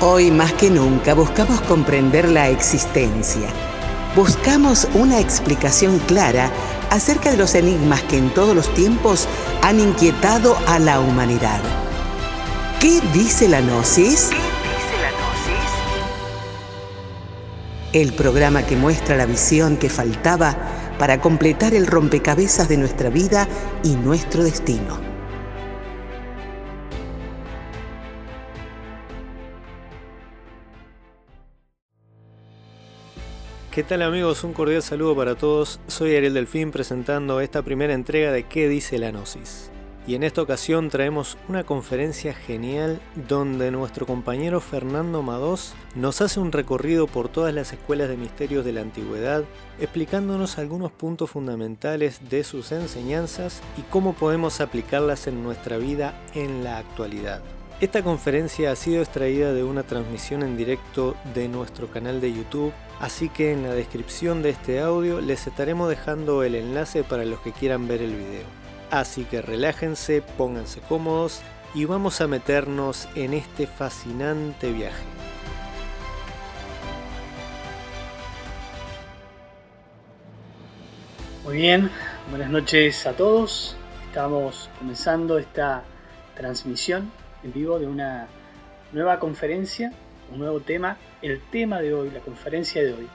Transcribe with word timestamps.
Hoy 0.00 0.32
más 0.32 0.52
que 0.54 0.70
nunca 0.70 1.14
buscamos 1.14 1.60
comprender 1.62 2.28
la 2.28 2.48
existencia. 2.48 3.48
Buscamos 4.16 4.88
una 4.94 5.20
explicación 5.20 6.00
clara 6.00 6.50
acerca 6.90 7.30
de 7.30 7.36
los 7.36 7.54
enigmas 7.54 8.02
que 8.02 8.18
en 8.18 8.34
todos 8.34 8.56
los 8.56 8.72
tiempos 8.74 9.28
han 9.62 9.78
inquietado 9.78 10.56
a 10.66 10.80
la 10.80 10.98
humanidad. 10.98 11.60
¿Qué 12.80 13.00
dice 13.12 13.48
la 13.48 13.60
Gnosis? 13.60 14.30
El 17.92 18.12
programa 18.14 18.64
que 18.64 18.76
muestra 18.76 19.16
la 19.16 19.26
visión 19.26 19.76
que 19.76 19.88
faltaba 19.88 20.56
para 20.98 21.20
completar 21.20 21.72
el 21.72 21.86
rompecabezas 21.86 22.68
de 22.68 22.78
nuestra 22.78 23.10
vida 23.10 23.46
y 23.84 23.94
nuestro 23.94 24.42
destino. 24.42 25.13
¿Qué 33.74 33.82
tal 33.82 34.02
amigos? 34.02 34.44
Un 34.44 34.52
cordial 34.52 34.84
saludo 34.84 35.16
para 35.16 35.34
todos. 35.34 35.80
Soy 35.88 36.14
Ariel 36.14 36.34
Delfín 36.34 36.70
presentando 36.70 37.40
esta 37.40 37.62
primera 37.62 37.92
entrega 37.92 38.30
de 38.30 38.44
¿Qué 38.44 38.68
dice 38.68 39.00
la 39.00 39.10
Gnosis? 39.10 39.68
Y 40.06 40.14
en 40.14 40.22
esta 40.22 40.42
ocasión 40.42 40.90
traemos 40.90 41.36
una 41.48 41.64
conferencia 41.64 42.34
genial 42.34 43.00
donde 43.28 43.72
nuestro 43.72 44.06
compañero 44.06 44.60
Fernando 44.60 45.24
Mados 45.24 45.74
nos 45.96 46.20
hace 46.20 46.38
un 46.38 46.52
recorrido 46.52 47.08
por 47.08 47.28
todas 47.28 47.52
las 47.52 47.72
escuelas 47.72 48.08
de 48.08 48.16
misterios 48.16 48.64
de 48.64 48.74
la 48.74 48.82
antigüedad, 48.82 49.42
explicándonos 49.80 50.56
algunos 50.58 50.92
puntos 50.92 51.30
fundamentales 51.30 52.20
de 52.30 52.44
sus 52.44 52.70
enseñanzas 52.70 53.60
y 53.76 53.82
cómo 53.90 54.12
podemos 54.12 54.60
aplicarlas 54.60 55.26
en 55.26 55.42
nuestra 55.42 55.78
vida 55.78 56.14
en 56.34 56.62
la 56.62 56.78
actualidad. 56.78 57.42
Esta 57.80 58.04
conferencia 58.04 58.70
ha 58.70 58.76
sido 58.76 59.02
extraída 59.02 59.52
de 59.52 59.64
una 59.64 59.82
transmisión 59.82 60.42
en 60.44 60.56
directo 60.56 61.16
de 61.34 61.48
nuestro 61.48 61.88
canal 61.88 62.20
de 62.20 62.32
YouTube, 62.32 62.72
así 63.00 63.28
que 63.28 63.52
en 63.52 63.64
la 63.64 63.74
descripción 63.74 64.42
de 64.42 64.50
este 64.50 64.80
audio 64.80 65.20
les 65.20 65.48
estaremos 65.48 65.88
dejando 65.88 66.44
el 66.44 66.54
enlace 66.54 67.02
para 67.02 67.24
los 67.24 67.40
que 67.40 67.50
quieran 67.50 67.88
ver 67.88 68.00
el 68.00 68.14
video. 68.14 68.44
Así 68.92 69.24
que 69.24 69.42
relájense, 69.42 70.22
pónganse 70.22 70.80
cómodos 70.82 71.40
y 71.74 71.84
vamos 71.84 72.20
a 72.20 72.28
meternos 72.28 73.08
en 73.16 73.34
este 73.34 73.66
fascinante 73.66 74.70
viaje. 74.72 75.02
Muy 81.42 81.56
bien, 81.56 81.90
buenas 82.30 82.50
noches 82.50 83.04
a 83.04 83.14
todos. 83.14 83.76
Estamos 84.06 84.70
comenzando 84.78 85.38
esta 85.38 85.82
transmisión 86.36 87.10
en 87.44 87.52
vivo 87.52 87.78
de 87.78 87.86
una 87.86 88.26
nueva 88.92 89.20
conferencia, 89.20 89.92
un 90.32 90.38
nuevo 90.38 90.60
tema. 90.60 90.96
El 91.22 91.40
tema 91.40 91.80
de 91.80 91.94
hoy, 91.94 92.10
la 92.10 92.20
conferencia 92.20 92.82
de 92.82 92.92
hoy, 92.94 93.08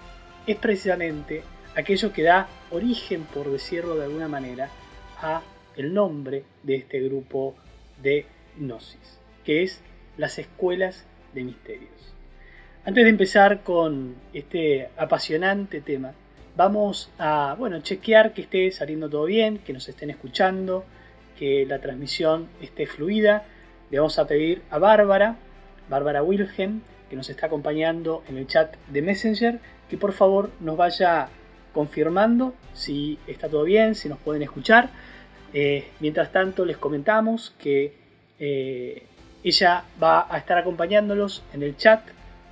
es 0.47 0.55
precisamente 0.57 1.43
aquello 1.75 2.13
que 2.13 2.23
da 2.23 2.47
origen, 2.71 3.23
por 3.23 3.51
decirlo 3.51 3.95
de 3.95 4.05
alguna 4.05 4.27
manera, 4.27 4.69
a 5.21 5.41
el 5.75 5.93
nombre 5.93 6.43
de 6.63 6.75
este 6.75 6.99
grupo 7.01 7.55
de 8.01 8.25
Gnosis, 8.57 9.19
que 9.43 9.63
es 9.63 9.81
las 10.17 10.37
escuelas 10.37 11.05
de 11.33 11.43
misterios. 11.43 12.13
Antes 12.85 13.03
de 13.03 13.09
empezar 13.09 13.63
con 13.63 14.15
este 14.33 14.89
apasionante 14.97 15.81
tema, 15.81 16.13
vamos 16.55 17.11
a 17.17 17.55
bueno, 17.57 17.81
chequear 17.81 18.33
que 18.33 18.41
esté 18.41 18.71
saliendo 18.71 19.09
todo 19.09 19.25
bien, 19.25 19.59
que 19.59 19.73
nos 19.73 19.87
estén 19.89 20.09
escuchando, 20.09 20.85
que 21.37 21.65
la 21.65 21.79
transmisión 21.79 22.47
esté 22.61 22.85
fluida 22.85 23.45
le 23.91 23.97
vamos 23.97 24.19
a 24.19 24.27
pedir 24.27 24.61
a 24.69 24.77
Bárbara, 24.77 25.35
Bárbara 25.89 26.23
Wilhelm, 26.23 26.81
que 27.09 27.15
nos 27.15 27.29
está 27.29 27.47
acompañando 27.47 28.23
en 28.29 28.37
el 28.37 28.47
chat 28.47 28.75
de 28.87 29.01
Messenger, 29.01 29.59
que 29.89 29.97
por 29.97 30.13
favor 30.13 30.51
nos 30.59 30.77
vaya 30.77 31.29
confirmando 31.73 32.53
si 32.73 33.17
está 33.27 33.49
todo 33.49 33.63
bien, 33.63 33.95
si 33.95 34.09
nos 34.09 34.19
pueden 34.19 34.43
escuchar. 34.43 34.89
Eh, 35.53 35.87
mientras 35.99 36.31
tanto, 36.31 36.65
les 36.65 36.77
comentamos 36.77 37.55
que 37.57 37.93
eh, 38.39 39.03
ella 39.43 39.85
va 40.01 40.27
a 40.29 40.37
estar 40.37 40.57
acompañándolos 40.57 41.43
en 41.53 41.63
el 41.63 41.75
chat, 41.75 42.01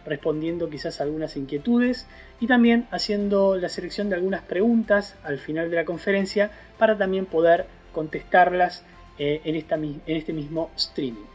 respondiendo 0.06 0.70
quizás 0.70 1.02
algunas 1.02 1.36
inquietudes 1.36 2.08
y 2.40 2.48
también 2.48 2.88
haciendo 2.92 3.58
la 3.58 3.70
selección 3.70 4.10
de 4.10 4.16
algunas 4.16 4.42
preguntas 4.42 5.16
al 5.24 5.38
final 5.38 5.70
de 5.70 5.76
la 5.76 5.86
conferencia 5.86 6.50
para 6.78 6.98
también 6.98 7.26
poder 7.26 7.66
contestarlas 7.92 8.84
eh, 9.18 9.42
en, 9.44 9.56
en 9.56 10.18
este 10.18 10.34
mismo 10.34 10.72
streaming. 10.76 11.26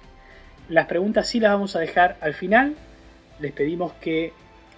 Las 0.69 0.87
preguntas 0.87 1.29
sí 1.29 1.41
las 1.41 1.53
vamos 1.53 1.77
a 1.77 1.81
dejar 1.81 2.17
al 2.21 2.35
final. 2.35 2.75
Les 3.41 3.53
pedimos 3.53 3.93
que 3.95 4.33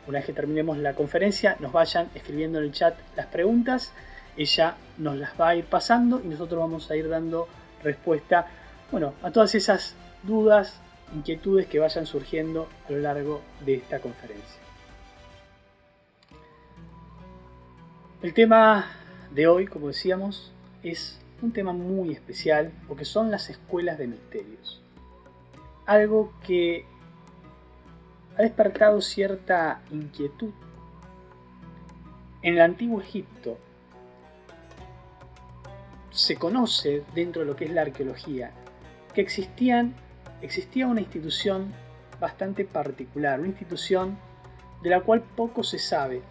una 0.06 0.18
vez 0.18 0.26
que 0.26 0.32
terminemos 0.32 0.78
la 0.78 0.94
conferencia 0.94 1.56
nos 1.60 1.72
vayan 1.72 2.08
escribiendo 2.14 2.58
en 2.58 2.64
el 2.64 2.72
chat 2.72 2.94
las 3.16 3.26
preguntas. 3.26 3.92
Ella 4.36 4.76
nos 4.98 5.16
las 5.16 5.38
va 5.40 5.50
a 5.50 5.56
ir 5.56 5.64
pasando 5.64 6.20
y 6.24 6.28
nosotros 6.28 6.60
vamos 6.60 6.90
a 6.90 6.96
ir 6.96 7.08
dando 7.08 7.48
respuesta 7.82 8.46
bueno, 8.90 9.14
a 9.22 9.30
todas 9.30 9.54
esas 9.54 9.96
dudas, 10.22 10.78
inquietudes 11.14 11.66
que 11.66 11.78
vayan 11.78 12.06
surgiendo 12.06 12.68
a 12.88 12.92
lo 12.92 12.98
largo 12.98 13.42
de 13.64 13.74
esta 13.74 13.98
conferencia. 13.98 14.60
El 18.22 18.32
tema 18.32 18.86
de 19.32 19.46
hoy, 19.46 19.66
como 19.66 19.88
decíamos, 19.88 20.52
es 20.82 21.18
un 21.44 21.52
tema 21.52 21.72
muy 21.72 22.10
especial 22.10 22.72
porque 22.88 23.04
son 23.04 23.30
las 23.30 23.50
escuelas 23.50 23.98
de 23.98 24.06
misterios. 24.06 24.82
Algo 25.86 26.32
que 26.46 26.86
ha 28.36 28.42
despertado 28.42 29.00
cierta 29.00 29.82
inquietud. 29.90 30.50
En 32.42 32.54
el 32.54 32.60
antiguo 32.60 33.00
Egipto 33.00 33.58
se 36.10 36.36
conoce 36.36 37.04
dentro 37.14 37.42
de 37.42 37.46
lo 37.46 37.56
que 37.56 37.64
es 37.64 37.70
la 37.70 37.82
arqueología 37.82 38.52
que 39.14 39.20
existían, 39.20 39.94
existía 40.42 40.86
una 40.86 41.00
institución 41.00 41.72
bastante 42.20 42.64
particular, 42.64 43.38
una 43.38 43.48
institución 43.48 44.18
de 44.82 44.90
la 44.90 45.00
cual 45.00 45.22
poco 45.22 45.62
se 45.62 45.78
sabe, 45.78 46.22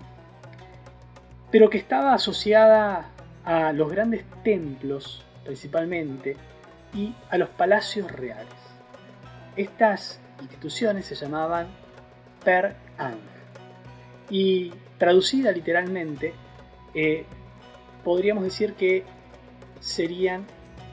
pero 1.52 1.70
que 1.70 1.78
estaba 1.78 2.14
asociada 2.14 3.13
a 3.46 3.74
los 3.74 3.92
grandes 3.92 4.26
templos 4.44 5.26
principalmente 5.44 6.38
y 6.94 7.14
a 7.30 7.38
los 7.38 7.50
palacios 7.50 8.12
reales. 8.12 8.54
Estas 9.56 10.20
instituciones 10.42 11.06
se 11.06 11.16
llamaban 11.16 11.68
Per 12.44 12.76
Ang 12.98 13.20
y 14.30 14.72
traducida 14.98 15.52
literalmente 15.52 16.34
eh, 16.94 17.26
podríamos 18.04 18.44
decir 18.44 18.74
que 18.74 19.04
serían 19.80 20.46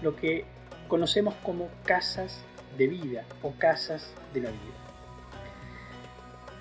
lo 0.03 0.17
que 0.17 0.45
conocemos 0.89 1.35
como 1.43 1.69
casas 1.85 2.43
de 2.77 2.87
vida 2.87 3.25
o 3.43 3.53
casas 3.53 4.13
de 4.35 4.41
la 4.41 4.51
vida. 4.51 4.80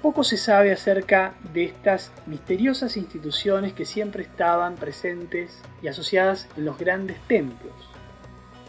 Poco 0.01 0.23
se 0.23 0.37
sabe 0.37 0.71
acerca 0.71 1.33
de 1.53 1.65
estas 1.65 2.13
misteriosas 2.25 2.95
instituciones 2.95 3.73
que 3.73 3.83
siempre 3.83 4.23
estaban 4.23 4.75
presentes 4.75 5.61
y 5.81 5.89
asociadas 5.89 6.47
en 6.55 6.63
los 6.63 6.77
grandes 6.77 7.19
templos, 7.27 7.73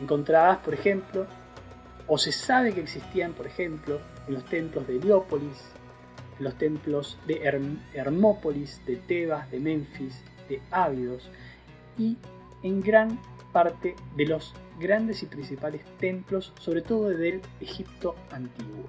encontradas, 0.01 0.59
por 0.59 0.75
ejemplo, 0.75 1.27
o 2.09 2.19
se 2.19 2.33
sabe 2.33 2.73
que 2.73 2.81
existían, 2.81 3.33
por 3.33 3.47
ejemplo, 3.47 4.01
en 4.27 4.35
los 4.35 4.45
templos 4.47 4.89
de 4.89 4.97
Heliópolis, 4.97 5.71
en 6.39 6.45
los 6.45 6.59
templos 6.59 7.17
de 7.29 7.41
Hermópolis, 7.95 8.85
de 8.85 8.97
Tebas, 8.97 9.49
de 9.53 9.61
Memphis, 9.61 10.25
de 10.49 10.61
Ávidos 10.73 11.31
y 11.97 12.17
en 12.65 12.81
gran 12.81 13.21
parte 13.53 13.95
de 14.17 14.27
los 14.27 14.53
grandes 14.81 15.23
y 15.23 15.27
principales 15.27 15.85
templos, 15.99 16.53
sobre 16.59 16.83
todo 16.83 17.09
del 17.11 17.41
Egipto 17.61 18.17
antiguo. 18.33 18.87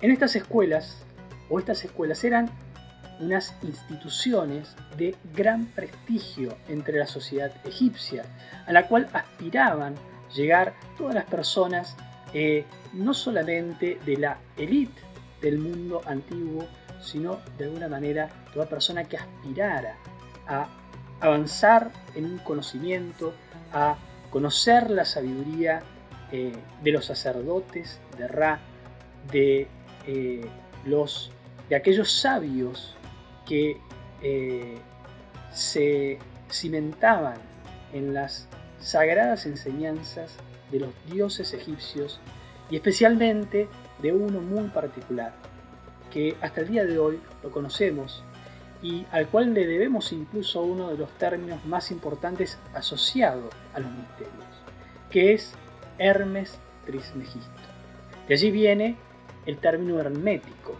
En 0.00 0.10
estas 0.10 0.36
escuelas, 0.36 1.04
o 1.48 1.58
estas 1.58 1.84
escuelas 1.84 2.22
eran 2.24 2.50
unas 3.20 3.56
instituciones 3.62 4.76
de 4.96 5.14
gran 5.34 5.66
prestigio 5.66 6.56
entre 6.68 6.98
la 6.98 7.06
sociedad 7.06 7.50
egipcia, 7.64 8.24
a 8.66 8.72
la 8.72 8.86
cual 8.88 9.08
aspiraban 9.12 9.94
llegar 10.34 10.74
todas 10.98 11.14
las 11.14 11.24
personas, 11.24 11.96
eh, 12.34 12.64
no 12.92 13.14
solamente 13.14 13.98
de 14.04 14.16
la 14.18 14.38
élite 14.56 15.00
del 15.40 15.58
mundo 15.58 16.02
antiguo, 16.04 16.66
sino 17.00 17.38
de 17.56 17.64
alguna 17.64 17.88
manera 17.88 18.28
toda 18.52 18.66
persona 18.66 19.04
que 19.04 19.16
aspirara 19.16 19.94
a 20.46 20.68
avanzar 21.20 21.90
en 22.14 22.26
un 22.26 22.38
conocimiento, 22.38 23.32
a 23.72 23.96
conocer 24.30 24.90
la 24.90 25.04
sabiduría 25.04 25.82
eh, 26.32 26.52
de 26.82 26.92
los 26.92 27.06
sacerdotes, 27.06 28.00
de 28.18 28.28
Ra, 28.28 28.60
de 29.30 29.68
eh, 30.06 30.46
los, 30.84 31.30
de 31.68 31.76
aquellos 31.76 32.10
sabios 32.12 32.94
que 33.46 33.80
eh, 34.22 34.78
se 35.52 36.18
cimentaban 36.50 37.36
en 37.92 38.14
las 38.14 38.48
sagradas 38.80 39.46
enseñanzas 39.46 40.36
de 40.70 40.80
los 40.80 40.90
dioses 41.10 41.52
egipcios 41.54 42.20
y 42.70 42.76
especialmente 42.76 43.68
de 44.00 44.12
uno 44.12 44.40
muy 44.40 44.68
particular, 44.68 45.34
que 46.12 46.36
hasta 46.40 46.60
el 46.60 46.68
día 46.68 46.84
de 46.84 46.98
hoy 46.98 47.20
lo 47.42 47.50
conocemos 47.50 48.22
y 48.82 49.06
al 49.10 49.26
cual 49.28 49.54
le 49.54 49.66
debemos 49.66 50.12
incluso 50.12 50.62
uno 50.62 50.88
de 50.88 50.98
los 50.98 51.10
términos 51.18 51.64
más 51.64 51.90
importantes 51.90 52.58
asociados 52.74 53.52
a 53.74 53.80
los 53.80 53.90
misterios, 53.90 54.44
que 55.10 55.32
es 55.32 55.52
Hermes 55.98 56.58
Trismegisto. 56.84 57.50
De 58.28 58.34
allí 58.34 58.50
viene 58.50 58.96
el 59.46 59.58
término 59.58 59.98
hermético. 60.00 60.76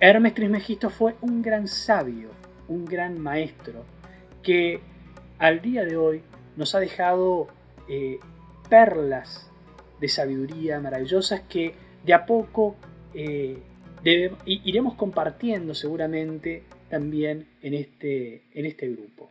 Hermes 0.00 0.34
Trismegisto 0.34 0.90
fue 0.90 1.14
un 1.20 1.42
gran 1.42 1.68
sabio, 1.68 2.30
un 2.68 2.84
gran 2.84 3.20
maestro, 3.20 3.84
que 4.42 4.80
al 5.38 5.60
día 5.60 5.84
de 5.84 5.96
hoy 5.96 6.22
nos 6.56 6.74
ha 6.74 6.80
dejado 6.80 7.48
eh, 7.88 8.18
perlas 8.68 9.50
de 10.00 10.08
sabiduría 10.08 10.80
maravillosas 10.80 11.40
que 11.48 11.74
de 12.04 12.14
a 12.14 12.26
poco 12.26 12.76
eh, 13.14 13.58
iremos 14.44 14.94
compartiendo 14.94 15.74
seguramente 15.74 16.62
también 16.88 17.48
en 17.62 17.74
este, 17.74 18.42
en 18.54 18.66
este 18.66 18.88
grupo. 18.88 19.30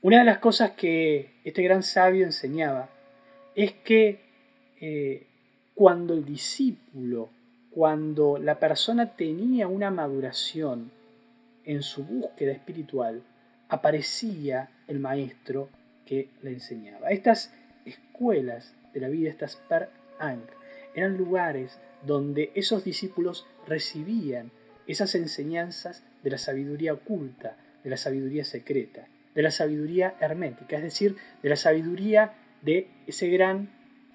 Una 0.00 0.18
de 0.18 0.24
las 0.24 0.38
cosas 0.38 0.72
que 0.72 1.30
este 1.44 1.62
gran 1.62 1.82
sabio 1.82 2.24
enseñaba 2.24 2.90
es 3.54 3.72
que 3.72 4.20
eh, 4.80 5.26
cuando 5.74 6.14
el 6.14 6.24
discípulo, 6.24 7.30
cuando 7.70 8.38
la 8.38 8.58
persona 8.58 9.16
tenía 9.16 9.68
una 9.68 9.90
maduración 9.90 10.90
en 11.64 11.82
su 11.82 12.04
búsqueda 12.04 12.52
espiritual, 12.52 13.22
aparecía 13.68 14.70
el 14.86 15.00
maestro 15.00 15.70
que 16.04 16.28
le 16.42 16.50
enseñaba. 16.50 17.10
Estas 17.10 17.54
escuelas 17.86 18.74
de 18.92 19.00
la 19.00 19.08
vida, 19.08 19.30
estas 19.30 19.56
Per 19.56 19.88
eran 20.94 21.16
lugares 21.16 21.78
donde 22.06 22.52
esos 22.54 22.84
discípulos 22.84 23.46
recibían 23.66 24.50
esas 24.86 25.14
enseñanzas 25.14 26.04
de 26.22 26.30
la 26.30 26.38
sabiduría 26.38 26.92
oculta, 26.92 27.56
de 27.82 27.90
la 27.90 27.96
sabiduría 27.96 28.44
secreta, 28.44 29.08
de 29.34 29.42
la 29.42 29.50
sabiduría 29.50 30.14
hermética, 30.20 30.76
es 30.76 30.82
decir, 30.82 31.16
de 31.42 31.48
la 31.48 31.56
sabiduría 31.56 32.34
de 32.62 32.88
ese 33.06 33.28
gran 33.28 33.70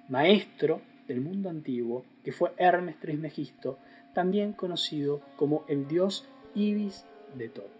maestro 0.07 0.81
del 1.07 1.21
mundo 1.21 1.49
antiguo 1.49 2.05
que 2.23 2.31
fue 2.31 2.51
Hermes 2.57 2.99
Trismegisto, 2.99 3.77
también 4.13 4.53
conocido 4.53 5.21
como 5.35 5.63
el 5.67 5.87
dios 5.87 6.27
Ibis 6.55 7.05
de 7.35 7.49
Tot. 7.49 7.71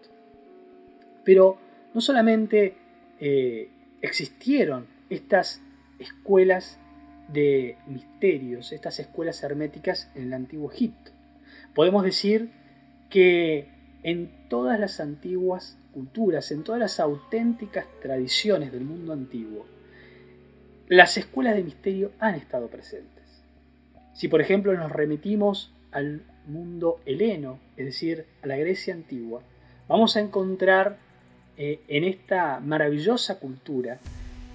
Pero 1.24 1.58
no 1.94 2.00
solamente 2.00 2.76
eh, 3.20 3.68
existieron 4.02 4.86
estas 5.10 5.60
escuelas 5.98 6.78
de 7.32 7.76
misterios, 7.86 8.72
estas 8.72 9.00
escuelas 9.00 9.42
herméticas 9.42 10.10
en 10.14 10.24
el 10.24 10.34
antiguo 10.34 10.70
Egipto. 10.70 11.10
Podemos 11.74 12.04
decir 12.04 12.50
que 13.10 13.68
en 14.02 14.30
todas 14.48 14.78
las 14.78 15.00
antiguas 15.00 15.78
culturas, 15.92 16.50
en 16.52 16.62
todas 16.62 16.80
las 16.80 17.00
auténticas 17.00 17.86
tradiciones 18.00 18.72
del 18.72 18.84
mundo 18.84 19.12
antiguo, 19.12 19.66
las 20.88 21.16
escuelas 21.16 21.54
de 21.54 21.64
misterio 21.64 22.12
han 22.18 22.34
estado 22.34 22.68
presentes. 22.68 23.17
Si 24.18 24.26
por 24.26 24.40
ejemplo 24.40 24.74
nos 24.74 24.90
remitimos 24.90 25.72
al 25.92 26.22
mundo 26.44 26.98
heleno, 27.06 27.60
es 27.76 27.86
decir, 27.86 28.26
a 28.42 28.48
la 28.48 28.56
Grecia 28.56 28.92
antigua, 28.92 29.42
vamos 29.86 30.16
a 30.16 30.20
encontrar 30.20 30.98
eh, 31.56 31.78
en 31.86 32.02
esta 32.02 32.58
maravillosa 32.58 33.38
cultura 33.38 34.00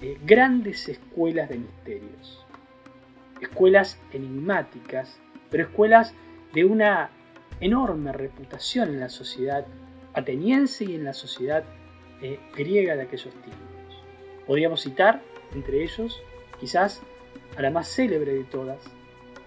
eh, 0.02 0.18
grandes 0.26 0.86
escuelas 0.90 1.48
de 1.48 1.56
misterios 1.56 2.44
escuelas 3.40 3.98
enigmáticas, 4.12 5.18
pero 5.50 5.64
escuelas 5.64 6.12
de 6.52 6.66
una 6.66 7.08
enorme 7.60 8.12
reputación 8.12 8.90
en 8.90 9.00
la 9.00 9.08
sociedad 9.08 9.66
ateniense 10.12 10.84
y 10.84 10.94
en 10.94 11.04
la 11.04 11.14
sociedad 11.14 11.64
eh, 12.20 12.38
griega 12.54 12.96
de 12.96 13.02
aquellos 13.04 13.32
tiempos. 13.32 14.02
Podríamos 14.46 14.82
citar, 14.82 15.22
entre 15.54 15.82
ellos, 15.82 16.22
quizás 16.60 17.00
a 17.56 17.62
la 17.62 17.70
más 17.70 17.88
célebre 17.88 18.34
de 18.34 18.44
todas, 18.44 18.78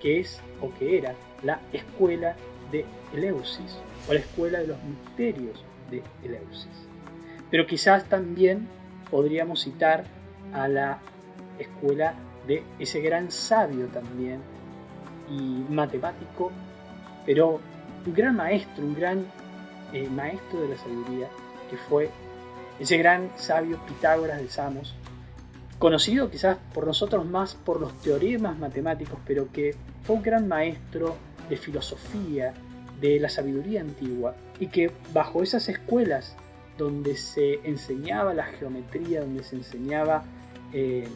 que 0.01 0.19
es 0.19 0.41
o 0.61 0.73
que 0.73 0.97
era 0.97 1.13
la 1.43 1.59
escuela 1.73 2.35
de 2.71 2.85
Eleusis, 3.13 3.77
o 4.09 4.13
la 4.13 4.19
escuela 4.19 4.59
de 4.59 4.67
los 4.67 4.83
misterios 4.83 5.63
de 5.89 6.03
Eleusis. 6.23 6.87
Pero 7.49 7.65
quizás 7.65 8.05
también 8.05 8.67
podríamos 9.09 9.61
citar 9.61 10.03
a 10.53 10.67
la 10.67 10.99
escuela 11.59 12.13
de 12.47 12.63
ese 12.79 13.01
gran 13.01 13.31
sabio 13.31 13.87
también 13.87 14.41
y 15.29 15.65
matemático, 15.69 16.51
pero 17.25 17.59
un 18.05 18.13
gran 18.13 18.35
maestro, 18.35 18.85
un 18.85 18.95
gran 18.95 19.25
eh, 19.93 20.07
maestro 20.09 20.61
de 20.61 20.69
la 20.69 20.77
sabiduría, 20.77 21.27
que 21.69 21.77
fue 21.77 22.09
ese 22.79 22.97
gran 22.97 23.29
sabio 23.35 23.79
Pitágoras 23.85 24.39
de 24.39 24.47
Samos, 24.49 24.95
conocido 25.79 26.29
quizás 26.29 26.57
por 26.73 26.87
nosotros 26.87 27.25
más 27.25 27.55
por 27.55 27.79
los 27.79 27.93
teoremas 28.01 28.57
matemáticos, 28.57 29.19
pero 29.25 29.51
que 29.51 29.75
fue 30.03 30.15
un 30.15 30.23
gran 30.23 30.47
maestro 30.47 31.15
de 31.49 31.57
filosofía, 31.57 32.53
de 32.99 33.19
la 33.19 33.29
sabiduría 33.29 33.81
antigua, 33.81 34.35
y 34.59 34.67
que 34.67 34.91
bajo 35.13 35.43
esas 35.43 35.69
escuelas 35.69 36.35
donde 36.77 37.15
se 37.15 37.55
enseñaba 37.63 38.33
la 38.33 38.45
geometría, 38.45 39.21
donde 39.21 39.43
se 39.43 39.55
enseñaba 39.55 40.23
eh, 40.73 41.07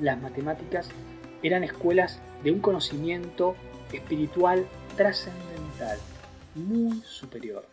las 0.00 0.20
matemáticas 0.20 0.88
eran 1.42 1.64
escuelas 1.64 2.20
de 2.44 2.52
un 2.52 2.60
conocimiento 2.60 3.56
espiritual 3.92 4.66
trascendental, 4.96 5.98
muy 6.54 7.00
superior. 7.02 7.66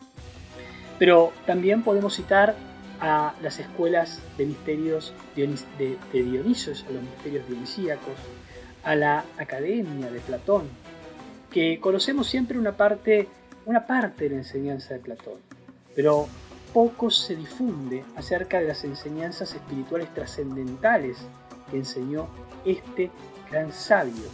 Pero 0.98 1.32
también 1.46 1.82
podemos 1.82 2.14
citar 2.14 2.54
a 3.00 3.34
las 3.42 3.58
escuelas 3.58 4.20
de 4.36 4.46
misterios 4.46 5.14
de 5.34 5.98
Dionisio, 6.12 6.72
a 6.72 6.92
los 6.92 7.02
misterios 7.02 7.48
dionisíacos, 7.48 8.14
a 8.82 8.94
la 8.94 9.24
academia 9.38 10.10
de 10.10 10.20
Platón, 10.20 10.68
que 11.50 11.80
conocemos 11.80 12.28
siempre 12.28 12.58
una 12.58 12.76
parte, 12.76 13.28
una 13.66 13.86
parte 13.86 14.24
de 14.24 14.30
la 14.30 14.36
enseñanza 14.36 14.94
de 14.94 15.00
Platón, 15.00 15.38
pero 15.94 16.28
poco 16.72 17.10
se 17.10 17.36
difunde 17.36 18.04
acerca 18.16 18.60
de 18.60 18.68
las 18.68 18.84
enseñanzas 18.84 19.54
espirituales 19.54 20.12
trascendentales 20.14 21.16
que 21.70 21.78
enseñó 21.78 22.28
este 22.64 23.10
gran 23.50 23.72
sabio, 23.72 24.28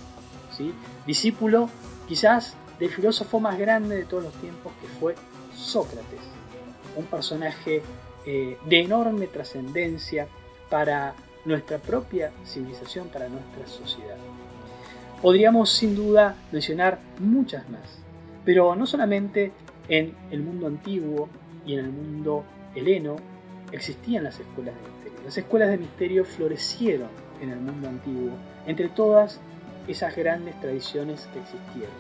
¿sí? 0.57 0.75
discípulo 1.07 1.71
quizás 2.09 2.55
del 2.79 2.91
filósofo 2.91 3.41
más 3.41 3.59
grande 3.59 3.97
de 3.97 4.05
todos 4.05 4.25
los 4.25 4.35
tiempos 4.35 4.73
que 4.81 4.89
fue 5.01 5.15
Sócrates, 5.57 6.21
un 6.97 7.07
personaje 7.07 7.83
eh, 8.27 8.59
de 8.65 8.81
enorme 8.81 9.27
trascendencia 9.29 10.27
para 10.69 11.15
nuestra 11.45 11.79
propia 11.79 12.33
civilización, 12.45 13.09
para 13.09 13.29
nuestra 13.29 13.67
sociedad. 13.67 14.17
Podríamos 15.23 15.71
sin 15.71 15.95
duda 15.95 16.35
mencionar 16.53 16.99
muchas 17.19 17.69
más, 17.71 18.01
pero 18.45 18.75
no 18.75 18.87
solamente 18.87 19.53
en 19.89 20.15
el 20.31 20.43
mundo 20.43 20.67
antiguo 20.67 21.29
y 21.65 21.75
en 21.75 21.81
el 21.81 21.91
mundo 21.91 22.45
heleno 22.75 23.17
existían 23.73 24.25
las 24.25 24.39
escuelas 24.41 24.75
de 24.75 24.81
misterio. 24.91 25.25
Las 25.25 25.39
escuelas 25.39 25.71
de 25.71 25.79
misterio 25.79 26.25
florecieron 26.25 27.09
en 27.41 27.51
el 27.51 27.61
mundo 27.61 27.89
antiguo, 27.89 28.33
entre 28.67 28.89
todas 28.89 29.41
esas 29.89 30.17
grandes 30.17 30.59
tradiciones 30.61 31.29
que 31.33 31.41
existieron. 31.41 31.95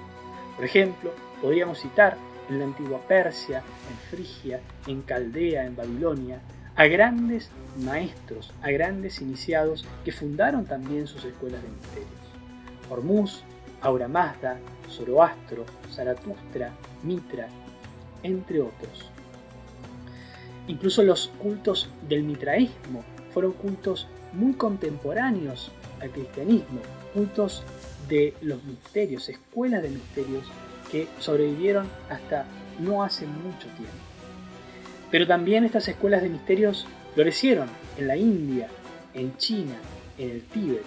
Por 0.57 0.65
ejemplo, 0.65 1.13
podríamos 1.41 1.81
citar 1.81 2.17
en 2.49 2.59
la 2.59 2.65
antigua 2.67 3.01
Persia, 3.07 3.59
en 3.59 4.11
Frigia, 4.11 4.61
en 4.87 5.03
Caldea, 5.03 5.67
en 5.67 5.77
Babilonia, 5.77 6.41
a 6.77 6.87
grandes 6.87 7.51
maestros, 7.79 8.53
a 8.63 8.71
grandes 8.71 9.21
iniciados 9.21 9.87
que 10.05 10.13
fundaron 10.13 10.67
también 10.67 11.07
sus 11.07 11.25
escuelas 11.25 11.63
de 11.63 11.69
misterios. 11.69 12.11
Hormuz, 12.91 13.43
Aura 13.81 14.09
Mazda, 14.09 14.59
Zoroastro, 14.91 15.65
Zaratustra, 15.91 16.73
Mitra, 17.03 17.49
entre 18.23 18.61
otros. 18.61 19.11
Incluso 20.69 21.03
los 21.03 21.29
cultos 21.39 21.89
del 22.09 22.25
mitraísmo 22.25 23.05
fueron 23.33 23.53
cultos 23.53 24.09
muy 24.33 24.55
contemporáneos 24.55 25.71
al 26.01 26.11
cristianismo, 26.11 26.81
cultos 27.15 27.63
de 28.09 28.35
los 28.43 28.63
misterios, 28.65 29.29
escuelas 29.29 29.83
de 29.83 29.91
misterios 29.91 30.45
que 30.91 31.09
sobrevivieron 31.19 31.89
hasta 32.11 32.47
no 32.79 33.03
hace 33.03 33.27
mucho 33.27 33.69
tiempo. 33.77 33.95
Pero 35.11 35.27
también 35.27 35.65
estas 35.65 35.89
escuelas 35.89 36.23
de 36.23 36.29
misterios 36.29 36.87
florecieron 37.15 37.69
en 37.99 38.09
la 38.09 38.17
India, 38.17 38.69
en 39.15 39.37
China, 39.37 39.77
en 40.19 40.31
el 40.31 40.43
Tíbet. 40.43 40.85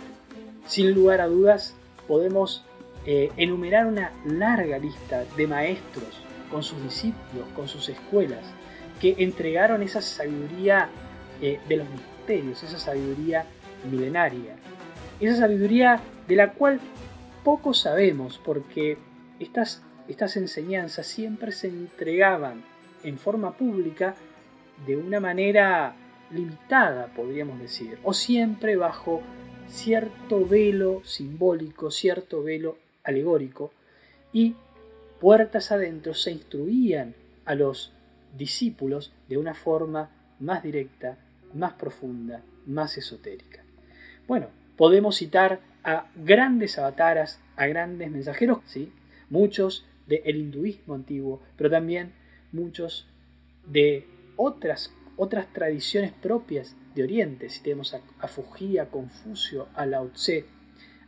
Sin 0.68 0.94
lugar 0.94 1.22
a 1.22 1.28
dudas, 1.28 1.76
podemos 2.08 2.64
eh, 3.06 3.32
enumerar 3.38 3.88
una 3.88 4.12
larga 4.26 4.78
lista 4.78 5.26
de 5.36 5.48
maestros 5.48 6.22
con 6.52 6.64
sus 6.64 6.82
discípulos, 6.84 7.48
con 7.56 7.68
sus 7.68 7.90
escuelas, 7.90 8.44
que 9.00 9.16
entregaron 9.20 9.82
esa 9.82 10.02
sabiduría 10.02 10.90
eh, 11.42 11.60
de 11.68 11.78
los 11.78 11.90
misterios 11.90 12.10
esa 12.38 12.78
sabiduría 12.78 13.46
milenaria, 13.90 14.56
esa 15.20 15.38
sabiduría 15.38 16.00
de 16.28 16.36
la 16.36 16.54
cual 16.54 16.80
poco 17.44 17.74
sabemos 17.74 18.40
porque 18.44 18.98
estas, 19.40 19.82
estas 20.10 20.36
enseñanzas 20.38 21.06
siempre 21.06 21.52
se 21.52 21.68
entregaban 21.68 22.64
en 23.04 23.18
forma 23.18 23.56
pública 23.56 24.16
de 24.86 24.98
una 24.98 25.20
manera 25.20 25.96
limitada, 26.32 27.08
podríamos 27.16 27.60
decir, 27.60 28.00
o 28.04 28.14
siempre 28.14 28.76
bajo 28.76 29.22
cierto 29.68 30.46
velo 30.46 31.02
simbólico, 31.06 31.92
cierto 31.92 32.44
velo 32.44 32.78
alegórico, 33.04 33.72
y 34.34 34.56
puertas 35.20 35.72
adentro 35.72 36.14
se 36.14 36.32
instruían 36.32 37.14
a 37.46 37.56
los 37.56 37.94
discípulos 38.36 39.14
de 39.28 39.38
una 39.38 39.54
forma 39.54 40.10
más 40.40 40.64
directa, 40.64 41.18
más 41.54 41.74
profunda, 41.74 42.42
más 42.66 42.98
esotérica. 42.98 43.64
Bueno, 44.28 44.48
podemos 44.76 45.18
citar 45.18 45.60
a 45.84 46.08
grandes 46.16 46.78
avataras, 46.78 47.40
a 47.56 47.68
grandes 47.68 48.12
mensajeros, 48.12 48.60
¿sí? 48.66 48.92
muchos 49.30 49.86
del 50.10 50.36
hinduismo 50.36 50.96
antiguo, 50.96 51.42
pero 51.56 51.70
también 51.70 52.14
muchos 52.52 53.08
de 53.66 54.08
otras, 54.36 54.94
otras 55.16 55.52
tradiciones 55.54 56.12
propias 56.12 56.76
de 56.96 57.04
Oriente. 57.04 57.50
Si 57.50 57.62
tenemos 57.62 57.94
a, 57.94 58.02
a 58.20 58.82
a 58.82 58.86
Confucio, 58.90 59.68
a 59.76 59.86
Lao 59.86 60.10
Tse, 60.10 60.46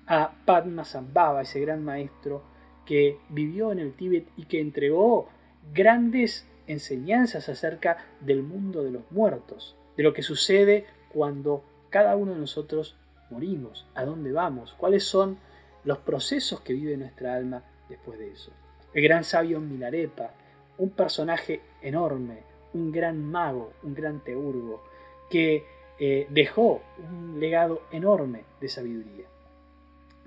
a 0.08 0.34
Padmasambhava, 0.46 1.42
ese 1.42 1.60
gran 1.60 1.84
maestro 1.84 2.44
que 2.86 3.18
vivió 3.30 3.72
en 3.72 3.80
el 3.80 3.94
Tíbet 3.94 4.28
y 4.38 4.46
que 4.46 4.60
entregó 4.60 5.30
grandes 5.74 6.48
enseñanzas 6.68 7.50
acerca 7.50 7.98
del 8.20 8.44
mundo 8.44 8.84
de 8.84 8.92
los 8.92 9.10
muertos, 9.12 9.76
de 9.98 10.04
lo 10.04 10.14
que 10.14 10.24
sucede 10.24 10.86
cuando 11.10 11.64
cada 11.90 12.16
uno 12.16 12.34
de 12.34 12.40
nosotros 12.40 12.96
morimos, 13.30 13.88
a 13.96 14.06
dónde 14.06 14.32
vamos, 14.32 14.74
cuáles 14.74 15.04
son 15.04 15.38
los 15.84 16.00
procesos 16.00 16.62
que 16.62 16.74
vive 16.74 16.98
nuestra 16.98 17.36
alma 17.36 17.64
después 17.90 18.20
de 18.20 18.32
eso. 18.32 18.52
El 18.94 19.04
gran 19.04 19.24
sabio 19.24 19.60
Milarepa, 19.60 20.32
un 20.78 20.90
personaje 20.90 21.62
enorme, 21.82 22.44
un 22.74 22.92
gran 22.92 23.24
mago, 23.24 23.74
un 23.84 23.94
gran 23.94 24.20
teurgo, 24.20 24.84
que 25.30 25.66
eh, 26.00 26.28
dejó 26.30 26.82
un 26.98 27.40
legado 27.40 27.84
enorme 27.92 28.44
de 28.60 28.68
sabiduría. 28.68 29.28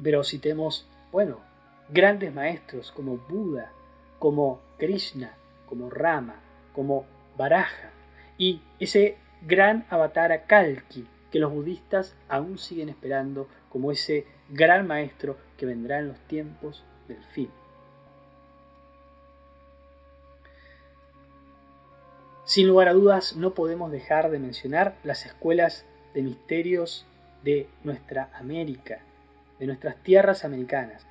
Pero 0.03 0.25
si 0.25 0.39
tenemos, 0.39 0.89
bueno, 1.13 1.41
grandes 1.91 2.33
maestros 2.33 2.91
como 2.93 3.19
Buda, 3.19 3.73
como 4.19 4.61
Krishna, 4.79 5.35
como 5.67 5.91
Rama, 5.91 6.37
como 6.73 7.05
Baraja, 7.37 7.91
y 8.39 8.63
ese 8.79 9.17
gran 9.47 9.85
avatar 9.91 10.47
Kalki 10.47 11.07
que 11.31 11.39
los 11.39 11.53
budistas 11.53 12.17
aún 12.29 12.59
siguen 12.59 12.89
esperando 12.89 13.49
como 13.69 13.91
ese 13.91 14.25
gran 14.51 14.87
maestro 14.87 15.37
que 15.57 15.67
vendrá 15.67 15.99
en 15.99 16.09
los 16.09 16.19
tiempos 16.29 16.85
del 17.09 17.23
fin. 17.33 17.51
Sin 22.45 22.69
lugar 22.69 22.89
a 22.89 22.93
dudas, 22.93 23.37
no 23.37 23.55
podemos 23.55 23.91
dejar 23.91 24.31
de 24.31 24.39
mencionar 24.39 24.97
las 25.03 25.25
escuelas 25.25 25.87
de 26.15 26.23
misterios 26.23 27.07
de 27.43 27.69
nuestra 27.85 28.29
América, 28.35 29.01
de 29.59 29.67
nuestras 29.67 29.97
tierras 30.03 30.45
americanas, 30.45 31.07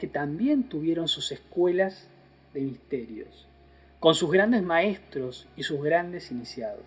que 0.00 0.08
también 0.08 0.68
tuvieron 0.68 1.06
sus 1.06 1.30
escuelas 1.30 2.08
de 2.52 2.62
misterios, 2.62 3.46
con 4.00 4.16
sus 4.16 4.32
grandes 4.32 4.64
maestros 4.64 5.46
y 5.56 5.62
sus 5.62 5.80
grandes 5.82 6.32
iniciados. 6.32 6.84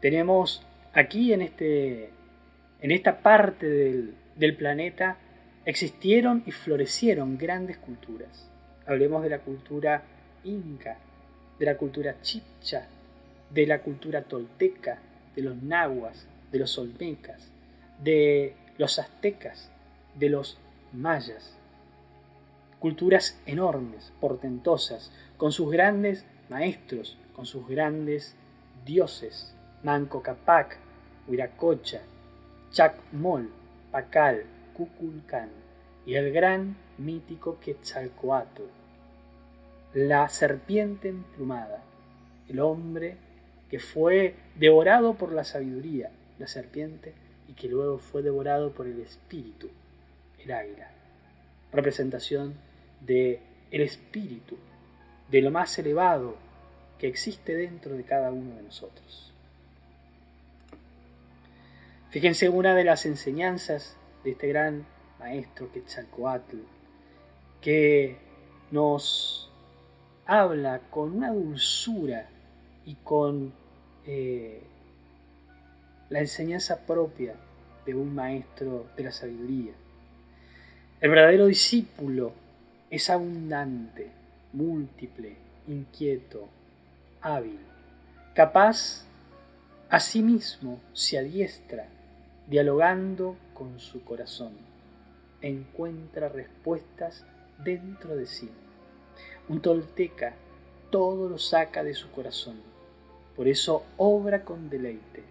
Tenemos 0.00 0.66
aquí 0.92 1.32
en, 1.32 1.42
este, 1.42 2.10
en 2.80 2.90
esta 2.90 3.20
parte 3.20 3.66
del, 3.66 4.14
del 4.34 4.56
planeta 4.56 5.16
existieron 5.64 6.42
y 6.44 6.50
florecieron 6.50 7.38
grandes 7.38 7.78
culturas. 7.78 8.50
Hablemos 8.84 9.22
de 9.22 9.30
la 9.30 9.40
cultura 9.40 10.02
inca, 10.42 10.98
de 11.58 11.66
la 11.66 11.76
cultura 11.76 12.20
chipcha, 12.22 12.86
de 13.50 13.66
la 13.66 13.80
cultura 13.80 14.22
tolteca, 14.22 14.98
de 15.34 15.42
los 15.42 15.62
nahuas, 15.62 16.26
de 16.52 16.58
los 16.58 16.78
olmecas, 16.78 17.48
de 18.02 18.54
los 18.76 18.98
aztecas, 18.98 19.70
de 20.14 20.28
los 20.28 20.58
mayas. 20.92 21.54
Culturas 22.78 23.38
enormes, 23.46 24.12
portentosas, 24.20 25.10
con 25.36 25.52
sus 25.52 25.70
grandes 25.70 26.24
maestros, 26.48 27.16
con 27.34 27.46
sus 27.46 27.68
grandes 27.68 28.34
dioses, 28.84 29.52
Manco 29.82 30.22
Capac, 30.22 30.78
Huiracocha, 31.26 32.00
Chacmol, 32.70 33.50
Pacal, 33.90 34.44
Cuculcán 34.74 35.50
y 36.06 36.14
el 36.14 36.32
gran 36.32 36.76
mítico 36.98 37.58
Quetzalcoatl 37.60 38.62
la 40.06 40.28
serpiente 40.28 41.08
emplumada, 41.08 41.82
el 42.48 42.60
hombre 42.60 43.16
que 43.68 43.80
fue 43.80 44.36
devorado 44.54 45.14
por 45.14 45.32
la 45.32 45.42
sabiduría, 45.42 46.12
la 46.38 46.46
serpiente, 46.46 47.14
y 47.48 47.54
que 47.54 47.66
luego 47.66 47.98
fue 47.98 48.22
devorado 48.22 48.70
por 48.70 48.86
el 48.86 49.00
espíritu, 49.00 49.68
el 50.44 50.52
águila, 50.52 50.88
representación 51.72 52.54
de 53.00 53.40
el 53.72 53.80
espíritu, 53.80 54.56
de 55.32 55.42
lo 55.42 55.50
más 55.50 55.76
elevado 55.80 56.36
que 57.00 57.08
existe 57.08 57.56
dentro 57.56 57.96
de 57.96 58.04
cada 58.04 58.30
uno 58.30 58.54
de 58.54 58.62
nosotros. 58.62 59.32
Fíjense 62.10 62.48
una 62.48 62.74
de 62.76 62.84
las 62.84 63.04
enseñanzas 63.04 63.96
de 64.22 64.30
este 64.30 64.46
gran 64.46 64.86
maestro 65.18 65.72
Quetzalcoatl, 65.72 66.58
que 67.60 68.16
nos 68.70 69.47
habla 70.28 70.82
con 70.90 71.16
una 71.16 71.32
dulzura 71.32 72.26
y 72.84 72.96
con 72.96 73.50
eh, 74.06 74.60
la 76.10 76.20
enseñanza 76.20 76.80
propia 76.86 77.34
de 77.86 77.94
un 77.94 78.14
maestro 78.14 78.86
de 78.94 79.04
la 79.04 79.10
sabiduría. 79.10 79.72
El 81.00 81.10
verdadero 81.10 81.46
discípulo 81.46 82.34
es 82.90 83.08
abundante, 83.08 84.10
múltiple, 84.52 85.34
inquieto, 85.66 86.46
hábil, 87.22 87.58
capaz 88.34 89.06
a 89.88 89.98
sí 89.98 90.22
mismo 90.22 90.78
se 90.92 91.16
adiestra, 91.16 91.86
dialogando 92.46 93.34
con 93.54 93.80
su 93.80 94.04
corazón, 94.04 94.52
encuentra 95.40 96.28
respuestas 96.28 97.24
dentro 97.64 98.14
de 98.14 98.26
sí. 98.26 98.50
Un 99.48 99.60
tolteca 99.60 100.34
todo 100.90 101.28
lo 101.28 101.38
saca 101.38 101.82
de 101.82 101.94
su 101.94 102.10
corazón. 102.10 102.56
Por 103.36 103.48
eso 103.48 103.84
obra 103.96 104.44
con 104.44 104.68
deleite. 104.68 105.22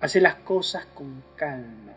Hace 0.00 0.20
las 0.20 0.36
cosas 0.36 0.86
con 0.94 1.22
calma, 1.36 1.92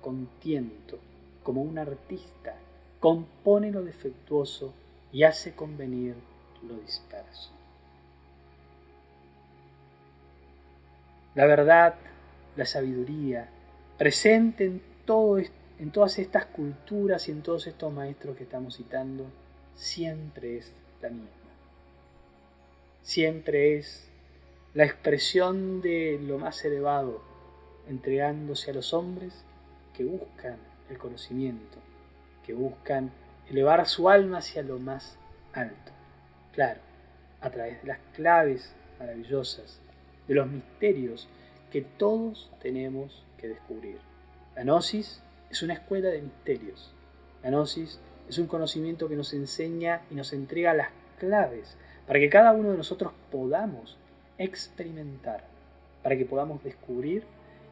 con 0.00 0.26
tiento, 0.40 0.98
como 1.42 1.62
un 1.62 1.78
artista. 1.78 2.56
Compone 2.98 3.70
lo 3.70 3.84
defectuoso 3.84 4.72
y 5.12 5.22
hace 5.22 5.54
convenir 5.54 6.14
lo 6.66 6.74
disperso. 6.78 7.50
La 11.34 11.46
verdad, 11.46 11.94
la 12.56 12.64
sabiduría, 12.64 13.48
presente 13.98 14.64
en, 14.64 14.82
todo, 15.04 15.38
en 15.38 15.90
todas 15.92 16.18
estas 16.18 16.46
culturas 16.46 17.28
y 17.28 17.32
en 17.32 17.42
todos 17.42 17.66
estos 17.66 17.92
maestros 17.92 18.36
que 18.36 18.44
estamos 18.44 18.76
citando, 18.76 19.26
siempre 19.74 20.56
es 20.56 20.72
misma. 21.10 21.30
Siempre 23.02 23.76
es 23.76 24.08
la 24.74 24.84
expresión 24.84 25.80
de 25.80 26.18
lo 26.20 26.38
más 26.38 26.64
elevado, 26.64 27.22
entregándose 27.88 28.70
a 28.70 28.74
los 28.74 28.92
hombres 28.92 29.32
que 29.96 30.04
buscan 30.04 30.56
el 30.90 30.98
conocimiento, 30.98 31.78
que 32.44 32.52
buscan 32.52 33.10
elevar 33.48 33.86
su 33.86 34.08
alma 34.08 34.38
hacia 34.38 34.62
lo 34.62 34.78
más 34.78 35.16
alto. 35.52 35.92
Claro, 36.52 36.80
a 37.40 37.50
través 37.50 37.80
de 37.82 37.88
las 37.88 37.98
claves 38.14 38.74
maravillosas, 38.98 39.80
de 40.26 40.34
los 40.34 40.48
misterios 40.48 41.28
que 41.70 41.82
todos 41.82 42.50
tenemos 42.60 43.24
que 43.38 43.48
descubrir. 43.48 43.98
La 44.54 44.62
Gnosis 44.62 45.22
es 45.50 45.62
una 45.62 45.74
escuela 45.74 46.08
de 46.08 46.22
misterios. 46.22 46.92
La 47.42 47.50
Gnosis 47.50 48.00
es 48.28 48.38
un 48.38 48.46
conocimiento 48.46 49.08
que 49.08 49.16
nos 49.16 49.32
enseña 49.32 50.02
y 50.10 50.14
nos 50.14 50.32
entrega 50.32 50.74
las 50.74 50.88
claves 51.18 51.76
para 52.06 52.18
que 52.18 52.28
cada 52.28 52.52
uno 52.52 52.70
de 52.70 52.76
nosotros 52.76 53.12
podamos 53.30 53.96
experimentar, 54.38 55.44
para 56.02 56.16
que 56.16 56.24
podamos 56.24 56.62
descubrir 56.62 57.24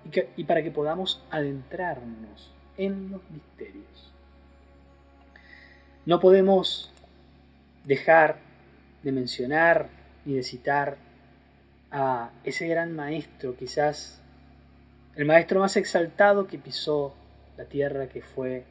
y, 0.05 0.41
y 0.41 0.45
para 0.45 0.63
que 0.63 0.71
podamos 0.71 1.23
adentrarnos 1.31 2.53
en 2.77 3.11
los 3.11 3.21
misterios. 3.31 4.13
No 6.07 6.21
podemos 6.21 6.93
dejar 7.85 8.39
de 9.03 9.13
mencionar 9.13 9.89
ni 10.25 10.35
de 10.35 10.43
citar 10.43 10.97
a 11.91 12.31
ese 12.45 12.67
gran 12.67 12.95
maestro, 12.95 13.57
quizás 13.57 14.21
el 15.17 15.27
maestro 15.27 15.61
más 15.61 15.77
exaltado 15.77 16.47
que 16.47 16.59
pisó 16.59 17.15
la 17.57 17.67
tierra 17.67 18.09
que 18.09 18.21
fue 18.21 18.65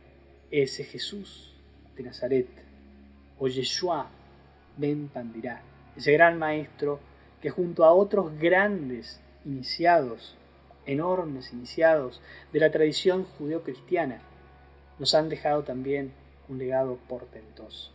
ese 0.52 0.84
Jesús 0.84 1.53
de 1.96 2.04
Nazaret, 2.04 2.48
o 3.40 3.48
Yeshua 3.48 4.08
ben 4.78 5.08
Pandirá, 5.10 5.62
ese 5.96 6.14
gran 6.14 6.40
maestro 6.40 7.00
que 7.42 7.50
junto 7.50 7.84
a 7.84 7.94
otros 7.94 8.38
grandes 8.40 9.20
iniciados, 9.46 10.36
enormes 10.86 11.54
iniciados 11.54 12.22
de 12.52 12.60
la 12.60 12.72
tradición 12.72 13.26
judeocristiana, 13.26 14.22
nos 15.00 15.14
han 15.14 15.30
dejado 15.30 15.64
también 15.64 16.14
un 16.48 16.58
legado 16.58 16.98
portentoso. 17.08 17.92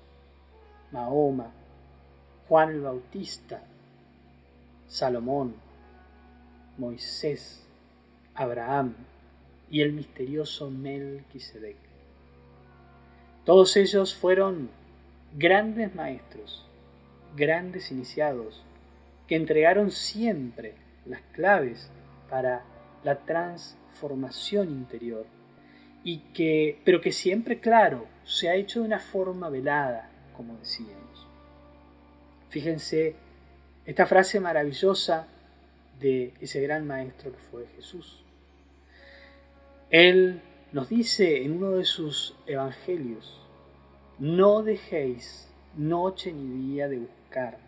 Mahoma, 0.92 1.50
Juan 2.48 2.70
el 2.70 2.80
Bautista, 2.80 3.62
Salomón, 4.86 5.54
Moisés, 6.78 7.62
Abraham 8.34 8.94
y 9.70 9.82
el 9.82 9.92
misterioso 9.92 10.70
Melquisedec. 10.70 11.87
Todos 13.48 13.78
ellos 13.78 14.14
fueron 14.14 14.68
grandes 15.34 15.94
maestros, 15.94 16.66
grandes 17.34 17.90
iniciados, 17.90 18.62
que 19.26 19.36
entregaron 19.36 19.90
siempre 19.90 20.74
las 21.06 21.22
claves 21.32 21.90
para 22.28 22.62
la 23.04 23.20
transformación 23.20 24.68
interior 24.68 25.24
y 26.04 26.18
que, 26.34 26.78
pero 26.84 27.00
que 27.00 27.10
siempre, 27.10 27.58
claro, 27.58 28.04
se 28.22 28.50
ha 28.50 28.54
hecho 28.54 28.80
de 28.80 28.86
una 28.86 29.00
forma 29.00 29.48
velada, 29.48 30.10
como 30.36 30.58
decíamos. 30.58 31.26
Fíjense 32.50 33.16
esta 33.86 34.04
frase 34.04 34.40
maravillosa 34.40 35.26
de 35.98 36.34
ese 36.42 36.60
gran 36.60 36.86
maestro 36.86 37.32
que 37.32 37.38
fue 37.38 37.66
Jesús. 37.76 38.22
Él 39.88 40.42
nos 40.72 40.90
dice 40.90 41.44
en 41.44 41.52
uno 41.52 41.70
de 41.70 41.84
sus 41.86 42.34
evangelios, 42.46 43.37
no 44.18 44.64
dejéis 44.64 45.48
noche 45.76 46.32
ni 46.32 46.72
día 46.72 46.88
de 46.88 46.98
buscar, 46.98 47.58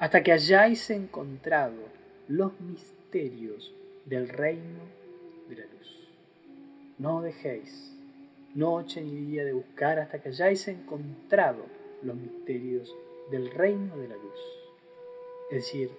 hasta 0.00 0.22
que 0.22 0.32
hayáis 0.32 0.90
encontrado 0.90 1.76
los 2.26 2.60
misterios 2.60 3.72
del 4.04 4.28
reino 4.28 4.80
de 5.48 5.56
la 5.56 5.62
luz. 5.66 6.08
No 6.98 7.22
dejéis 7.22 7.94
noche 8.54 9.00
ni 9.00 9.14
día 9.14 9.44
de 9.44 9.52
buscar 9.52 10.00
hasta 10.00 10.20
que 10.20 10.30
hayáis 10.30 10.66
encontrado 10.66 11.64
los 12.02 12.16
misterios 12.16 12.92
del 13.30 13.50
reino 13.52 13.96
de 13.96 14.08
la 14.08 14.16
luz. 14.16 14.40
Es 15.50 15.64
decir, 15.64 15.90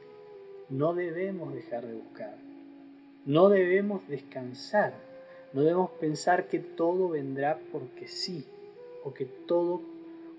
no 0.69 0.93
debemos 0.95 1.53
dejar 1.53 1.85
de 1.85 1.93
buscar, 1.93 2.35
no 3.25 3.47
debemos 3.47 4.05
descansar, 4.09 4.93
no 5.53 5.61
debemos 5.61 5.91
pensar 5.91 6.49
que 6.49 6.59
todo 6.59 7.07
vendrá 7.07 7.57
porque 7.71 8.09
sí, 8.09 8.45
o 9.07 9.13
que 9.13 9.25
todo, 9.25 9.81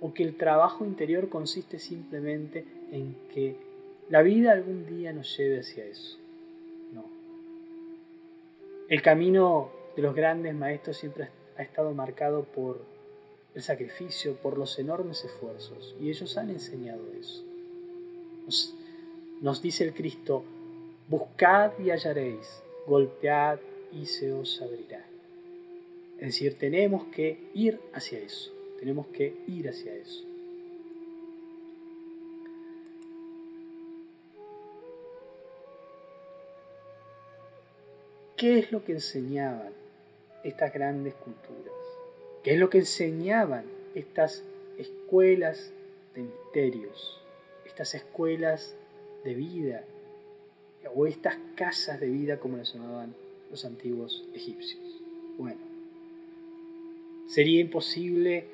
o 0.00 0.12
que 0.12 0.22
el 0.22 0.36
trabajo 0.36 0.84
interior 0.84 1.28
consiste 1.28 1.78
simplemente 1.78 2.66
en 2.92 3.16
que 3.32 3.56
la 4.10 4.22
vida 4.22 4.52
algún 4.52 4.86
día 4.86 5.12
nos 5.12 5.36
lleve 5.36 5.60
hacia 5.60 5.86
eso. 5.86 6.18
No. 6.92 7.04
El 8.88 9.00
camino 9.00 9.70
de 9.96 10.02
los 10.02 10.14
grandes 10.14 10.54
maestros 10.54 10.98
siempre 10.98 11.28
ha 11.56 11.62
estado 11.62 11.92
marcado 11.94 12.44
por 12.44 12.80
el 13.54 13.62
sacrificio, 13.62 14.36
por 14.36 14.58
los 14.58 14.78
enormes 14.78 15.24
esfuerzos, 15.24 15.96
y 16.00 16.10
ellos 16.10 16.36
han 16.36 16.50
enseñado 16.50 17.02
eso. 17.18 17.42
Nos 19.40 19.62
dice 19.62 19.84
el 19.84 19.94
Cristo, 19.94 20.44
buscad 21.08 21.72
y 21.78 21.90
hallaréis, 21.90 22.62
golpead 22.86 23.58
y 23.92 24.06
se 24.06 24.32
os 24.32 24.60
abrirá. 24.60 25.04
Es 26.18 26.26
decir, 26.26 26.58
tenemos 26.58 27.04
que 27.06 27.50
ir 27.54 27.80
hacia 27.92 28.18
eso, 28.18 28.52
tenemos 28.78 29.06
que 29.08 29.34
ir 29.46 29.68
hacia 29.68 29.94
eso. 29.94 30.24
¿Qué 38.36 38.58
es 38.60 38.70
lo 38.70 38.84
que 38.84 38.92
enseñaban 38.92 39.72
estas 40.44 40.72
grandes 40.72 41.14
culturas? 41.14 41.74
¿Qué 42.44 42.54
es 42.54 42.58
lo 42.60 42.70
que 42.70 42.78
enseñaban 42.78 43.64
estas 43.96 44.44
escuelas 44.78 45.72
de 46.14 46.22
misterios? 46.22 47.20
Estas 47.66 47.96
escuelas 47.96 48.76
de 49.24 49.34
vida, 49.34 49.84
o 50.94 51.06
estas 51.06 51.36
casas 51.56 51.98
de 52.00 52.06
vida 52.06 52.38
como 52.38 52.56
las 52.56 52.72
llamaban 52.72 53.14
los 53.50 53.64
antiguos 53.64 54.24
egipcios. 54.34 55.02
Bueno, 55.36 55.60
sería 57.26 57.60
imposible 57.60 58.46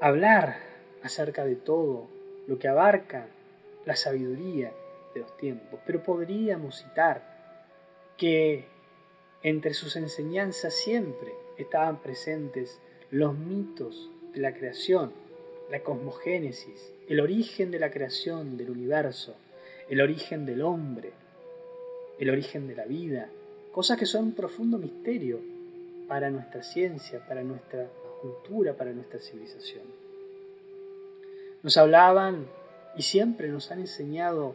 hablar 0.00 0.58
acerca 1.02 1.44
de 1.44 1.56
todo 1.56 2.08
lo 2.46 2.58
que 2.58 2.68
abarca 2.68 3.26
la 3.84 3.96
sabiduría 3.96 4.72
de 5.14 5.20
los 5.20 5.36
tiempos, 5.36 5.80
pero 5.86 6.02
podríamos 6.02 6.82
citar 6.82 7.22
que 8.16 8.66
entre 9.42 9.74
sus 9.74 9.96
enseñanzas 9.96 10.74
siempre 10.74 11.32
estaban 11.56 12.00
presentes 12.00 12.80
los 13.10 13.36
mitos 13.36 14.10
de 14.34 14.40
la 14.40 14.52
creación, 14.52 15.12
la 15.70 15.80
cosmogénesis, 15.80 16.92
el 17.08 17.20
origen 17.20 17.70
de 17.70 17.78
la 17.78 17.90
creación 17.90 18.56
del 18.56 18.70
universo, 18.70 19.36
el 19.88 20.00
origen 20.00 20.46
del 20.46 20.62
hombre, 20.62 21.12
el 22.18 22.30
origen 22.30 22.66
de 22.66 22.76
la 22.76 22.84
vida, 22.84 23.28
cosas 23.72 23.98
que 23.98 24.06
son 24.06 24.24
un 24.24 24.32
profundo 24.32 24.78
misterio 24.78 25.40
para 26.08 26.30
nuestra 26.30 26.62
ciencia, 26.62 27.24
para 27.26 27.42
nuestra 27.42 27.88
cultura, 28.20 28.74
para 28.74 28.92
nuestra 28.92 29.20
civilización. 29.20 29.84
Nos 31.62 31.76
hablaban 31.76 32.46
y 32.96 33.02
siempre 33.02 33.48
nos 33.48 33.70
han 33.70 33.80
enseñado 33.80 34.54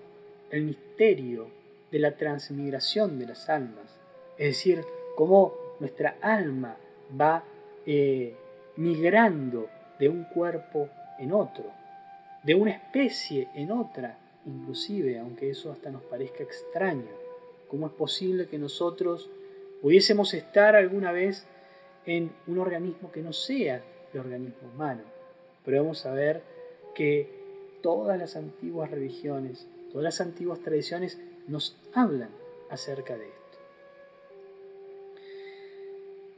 el 0.51 0.63
misterio 0.63 1.47
de 1.91 1.99
la 1.99 2.15
transmigración 2.17 3.19
de 3.19 3.27
las 3.27 3.49
almas, 3.49 3.99
es 4.37 4.47
decir, 4.47 4.83
cómo 5.15 5.53
nuestra 5.79 6.17
alma 6.21 6.77
va 7.19 7.43
eh, 7.85 8.35
migrando 8.77 9.67
de 9.99 10.09
un 10.09 10.23
cuerpo 10.25 10.89
en 11.19 11.31
otro, 11.31 11.65
de 12.43 12.55
una 12.55 12.71
especie 12.71 13.47
en 13.53 13.71
otra, 13.71 14.17
inclusive, 14.45 15.19
aunque 15.19 15.49
eso 15.49 15.71
hasta 15.71 15.91
nos 15.91 16.03
parezca 16.03 16.43
extraño. 16.43 17.11
¿Cómo 17.67 17.87
es 17.87 17.93
posible 17.93 18.47
que 18.47 18.57
nosotros 18.57 19.29
pudiésemos 19.81 20.33
estar 20.33 20.75
alguna 20.75 21.11
vez 21.11 21.45
en 22.05 22.31
un 22.47 22.59
organismo 22.59 23.11
que 23.11 23.21
no 23.21 23.33
sea 23.33 23.83
el 24.13 24.19
organismo 24.19 24.69
humano? 24.73 25.01
Pero 25.65 25.81
vamos 25.81 26.05
a 26.05 26.11
ver 26.11 26.41
que 26.95 27.29
todas 27.81 28.17
las 28.17 28.35
antiguas 28.35 28.91
religiones, 28.91 29.67
todas 29.91 30.03
las 30.03 30.21
antiguas 30.21 30.59
tradiciones 30.59 31.19
nos 31.47 31.77
hablan 31.93 32.29
acerca 32.69 33.17
de 33.17 33.25
esto. 33.27 33.57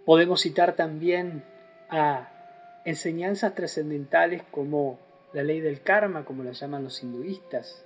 Podemos 0.05 0.41
citar 0.41 0.75
también 0.75 1.43
a 1.89 2.81
enseñanzas 2.85 3.55
trascendentales 3.55 4.43
como 4.51 4.99
la 5.33 5.43
ley 5.43 5.59
del 5.59 5.81
karma, 5.81 6.25
como 6.25 6.43
la 6.43 6.51
llaman 6.51 6.83
los 6.83 7.03
hinduistas, 7.03 7.83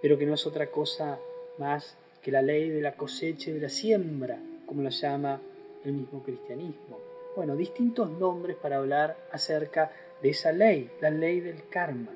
pero 0.00 0.16
que 0.18 0.26
no 0.26 0.34
es 0.34 0.46
otra 0.46 0.68
cosa 0.68 1.18
más 1.58 1.96
que 2.22 2.30
la 2.30 2.42
ley 2.42 2.70
de 2.70 2.80
la 2.80 2.92
cosecha 2.92 3.50
y 3.50 3.54
de 3.54 3.60
la 3.60 3.68
siembra, 3.68 4.38
como 4.66 4.82
la 4.82 4.90
llama 4.90 5.40
el 5.84 5.92
mismo 5.92 6.22
cristianismo. 6.22 6.98
Bueno, 7.36 7.56
distintos 7.56 8.10
nombres 8.10 8.56
para 8.56 8.78
hablar 8.78 9.16
acerca 9.32 9.92
de 10.22 10.30
esa 10.30 10.52
ley, 10.52 10.90
la 11.00 11.10
ley 11.10 11.40
del 11.40 11.68
karma, 11.68 12.12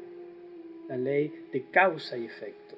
la 0.89 0.97
ley 0.97 1.47
de 1.53 1.65
causa 1.71 2.17
y 2.17 2.25
efecto, 2.25 2.77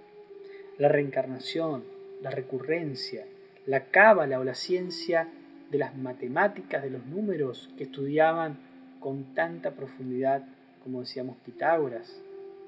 la 0.78 0.88
reencarnación, 0.88 1.84
la 2.20 2.30
recurrencia, 2.30 3.24
la 3.66 3.86
cábala 3.86 4.38
o 4.38 4.44
la 4.44 4.54
ciencia 4.54 5.28
de 5.70 5.78
las 5.78 5.96
matemáticas, 5.96 6.82
de 6.82 6.90
los 6.90 7.06
números 7.06 7.70
que 7.78 7.84
estudiaban 7.84 8.58
con 9.00 9.34
tanta 9.34 9.72
profundidad 9.72 10.44
como 10.84 11.00
decíamos 11.00 11.38
Pitágoras, 11.38 12.20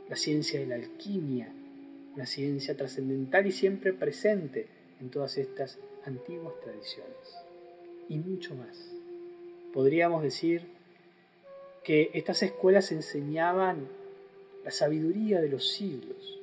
la 0.08 0.16
ciencia 0.16 0.58
de 0.58 0.66
la 0.66 0.76
alquimia, 0.76 1.52
una 2.14 2.24
ciencia 2.24 2.74
trascendental 2.74 3.46
y 3.46 3.52
siempre 3.52 3.92
presente 3.92 4.68
en 5.00 5.10
todas 5.10 5.36
estas 5.36 5.78
antiguas 6.06 6.54
tradiciones. 6.64 7.45
Y 8.08 8.18
mucho 8.18 8.54
más. 8.54 8.92
Podríamos 9.72 10.22
decir 10.22 10.66
que 11.84 12.10
estas 12.14 12.42
escuelas 12.42 12.92
enseñaban 12.92 13.88
la 14.64 14.70
sabiduría 14.70 15.40
de 15.40 15.48
los 15.48 15.68
siglos, 15.72 16.40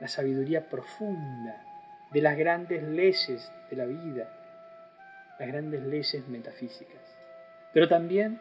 la 0.00 0.08
sabiduría 0.08 0.68
profunda 0.68 1.64
de 2.12 2.20
las 2.20 2.36
grandes 2.36 2.82
leyes 2.82 3.50
de 3.70 3.76
la 3.76 3.86
vida, 3.86 4.28
las 5.38 5.48
grandes 5.48 5.82
leyes 5.82 6.28
metafísicas. 6.28 7.02
Pero 7.72 7.88
también 7.88 8.40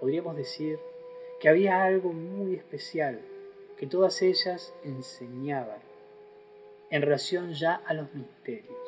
podríamos 0.00 0.36
decir 0.36 0.78
que 1.40 1.48
había 1.48 1.82
algo 1.82 2.12
muy 2.12 2.54
especial 2.54 3.20
que 3.78 3.86
todas 3.86 4.20
ellas 4.22 4.74
enseñaban 4.84 5.78
en 6.90 7.02
relación 7.02 7.52
ya 7.52 7.74
a 7.86 7.94
los 7.94 8.12
misterios. 8.14 8.85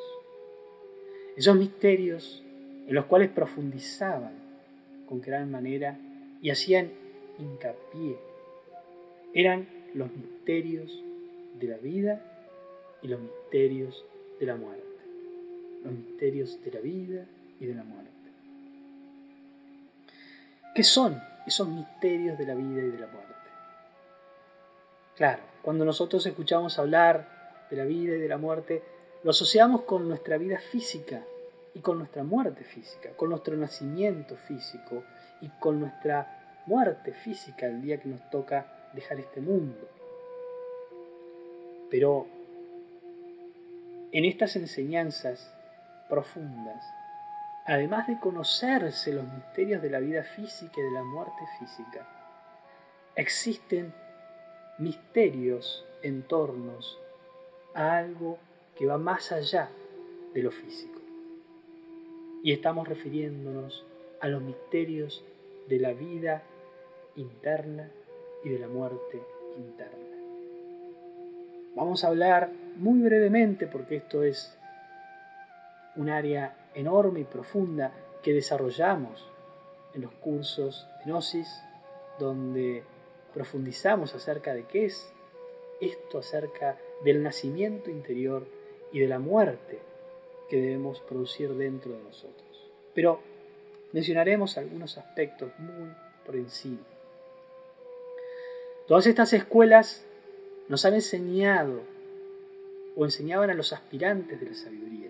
Esos 1.35 1.55
misterios 1.55 2.43
en 2.87 2.95
los 2.95 3.05
cuales 3.05 3.29
profundizaban 3.29 4.33
con 5.07 5.21
gran 5.21 5.49
manera 5.51 5.97
y 6.41 6.49
hacían 6.49 6.91
hincapié. 7.37 8.17
Eran 9.33 9.67
los 9.93 10.11
misterios 10.11 11.03
de 11.59 11.67
la 11.67 11.77
vida 11.77 12.21
y 13.01 13.07
los 13.07 13.19
misterios 13.19 14.05
de 14.39 14.45
la 14.45 14.55
muerte. 14.55 14.83
Los 15.83 15.93
misterios 15.93 16.63
de 16.63 16.71
la 16.71 16.79
vida 16.79 17.25
y 17.59 17.65
de 17.65 17.73
la 17.73 17.83
muerte. 17.83 18.09
¿Qué 20.75 20.83
son 20.83 21.21
esos 21.45 21.67
misterios 21.67 22.37
de 22.37 22.45
la 22.45 22.55
vida 22.55 22.81
y 22.81 22.91
de 22.91 22.99
la 22.99 23.07
muerte? 23.07 23.33
Claro, 25.15 25.41
cuando 25.61 25.83
nosotros 25.83 26.25
escuchamos 26.25 26.79
hablar 26.79 27.67
de 27.69 27.75
la 27.75 27.85
vida 27.85 28.15
y 28.15 28.19
de 28.19 28.27
la 28.27 28.37
muerte, 28.37 28.81
lo 29.23 29.31
asociamos 29.31 29.81
con 29.81 30.07
nuestra 30.07 30.37
vida 30.37 30.59
física 30.59 31.23
y 31.73 31.79
con 31.81 31.97
nuestra 31.97 32.23
muerte 32.23 32.63
física, 32.63 33.11
con 33.15 33.29
nuestro 33.29 33.55
nacimiento 33.57 34.35
físico 34.35 35.03
y 35.41 35.49
con 35.59 35.79
nuestra 35.79 36.61
muerte 36.65 37.13
física 37.13 37.65
el 37.65 37.81
día 37.81 37.99
que 37.99 38.09
nos 38.09 38.29
toca 38.29 38.91
dejar 38.93 39.19
este 39.19 39.41
mundo. 39.41 39.87
Pero 41.89 42.27
en 44.11 44.25
estas 44.25 44.55
enseñanzas 44.55 45.53
profundas, 46.07 46.83
además 47.65 48.07
de 48.07 48.19
conocerse 48.19 49.13
los 49.13 49.25
misterios 49.25 49.81
de 49.81 49.89
la 49.89 49.99
vida 49.99 50.23
física 50.23 50.73
y 50.77 50.83
de 50.83 50.91
la 50.91 51.03
muerte 51.03 51.43
física, 51.59 52.07
existen 53.15 53.93
misterios 54.77 55.85
en 56.01 56.23
torno 56.23 56.79
a 57.73 57.97
algo 57.97 58.39
que 58.79 58.85
va 58.85 58.97
más 58.97 59.33
allá 59.33 59.69
de 60.33 60.41
lo 60.41 60.51
físico. 60.51 61.01
Y 62.41 62.53
estamos 62.53 62.87
refiriéndonos 62.87 63.85
a 64.21 64.29
los 64.29 64.41
misterios 64.41 65.21
de 65.67 65.79
la 65.79 65.91
vida 65.91 66.43
interna 67.17 67.91
y 68.41 68.47
de 68.47 68.59
la 68.59 68.69
muerte 68.69 69.21
interna. 69.57 69.97
Vamos 71.75 72.05
a 72.05 72.07
hablar 72.07 72.53
muy 72.77 73.01
brevemente, 73.01 73.67
porque 73.67 73.97
esto 73.97 74.23
es 74.23 74.57
un 75.97 76.09
área 76.09 76.55
enorme 76.73 77.19
y 77.19 77.25
profunda 77.25 77.91
que 78.23 78.31
desarrollamos 78.31 79.29
en 79.93 80.03
los 80.03 80.13
cursos 80.13 80.87
de 80.99 81.11
Gnosis, 81.11 81.61
donde 82.17 82.83
profundizamos 83.33 84.15
acerca 84.15 84.53
de 84.53 84.63
qué 84.63 84.85
es 84.85 85.13
esto 85.81 86.19
acerca 86.19 86.77
del 87.03 87.21
nacimiento 87.23 87.89
interior 87.89 88.47
y 88.91 88.99
de 88.99 89.07
la 89.07 89.19
muerte 89.19 89.79
que 90.49 90.57
debemos 90.57 90.99
producir 91.01 91.53
dentro 91.53 91.91
de 91.93 92.03
nosotros. 92.03 92.71
Pero 92.93 93.19
mencionaremos 93.93 94.57
algunos 94.57 94.97
aspectos 94.97 95.51
muy 95.59 95.89
por 96.25 96.35
encima. 96.35 96.85
Todas 98.87 99.05
estas 99.05 99.33
escuelas 99.33 100.03
nos 100.67 100.85
han 100.85 100.95
enseñado 100.95 101.81
o 102.95 103.05
enseñaban 103.05 103.49
a 103.49 103.53
los 103.53 103.71
aspirantes 103.73 104.39
de 104.39 104.47
la 104.47 104.55
sabiduría 104.55 105.09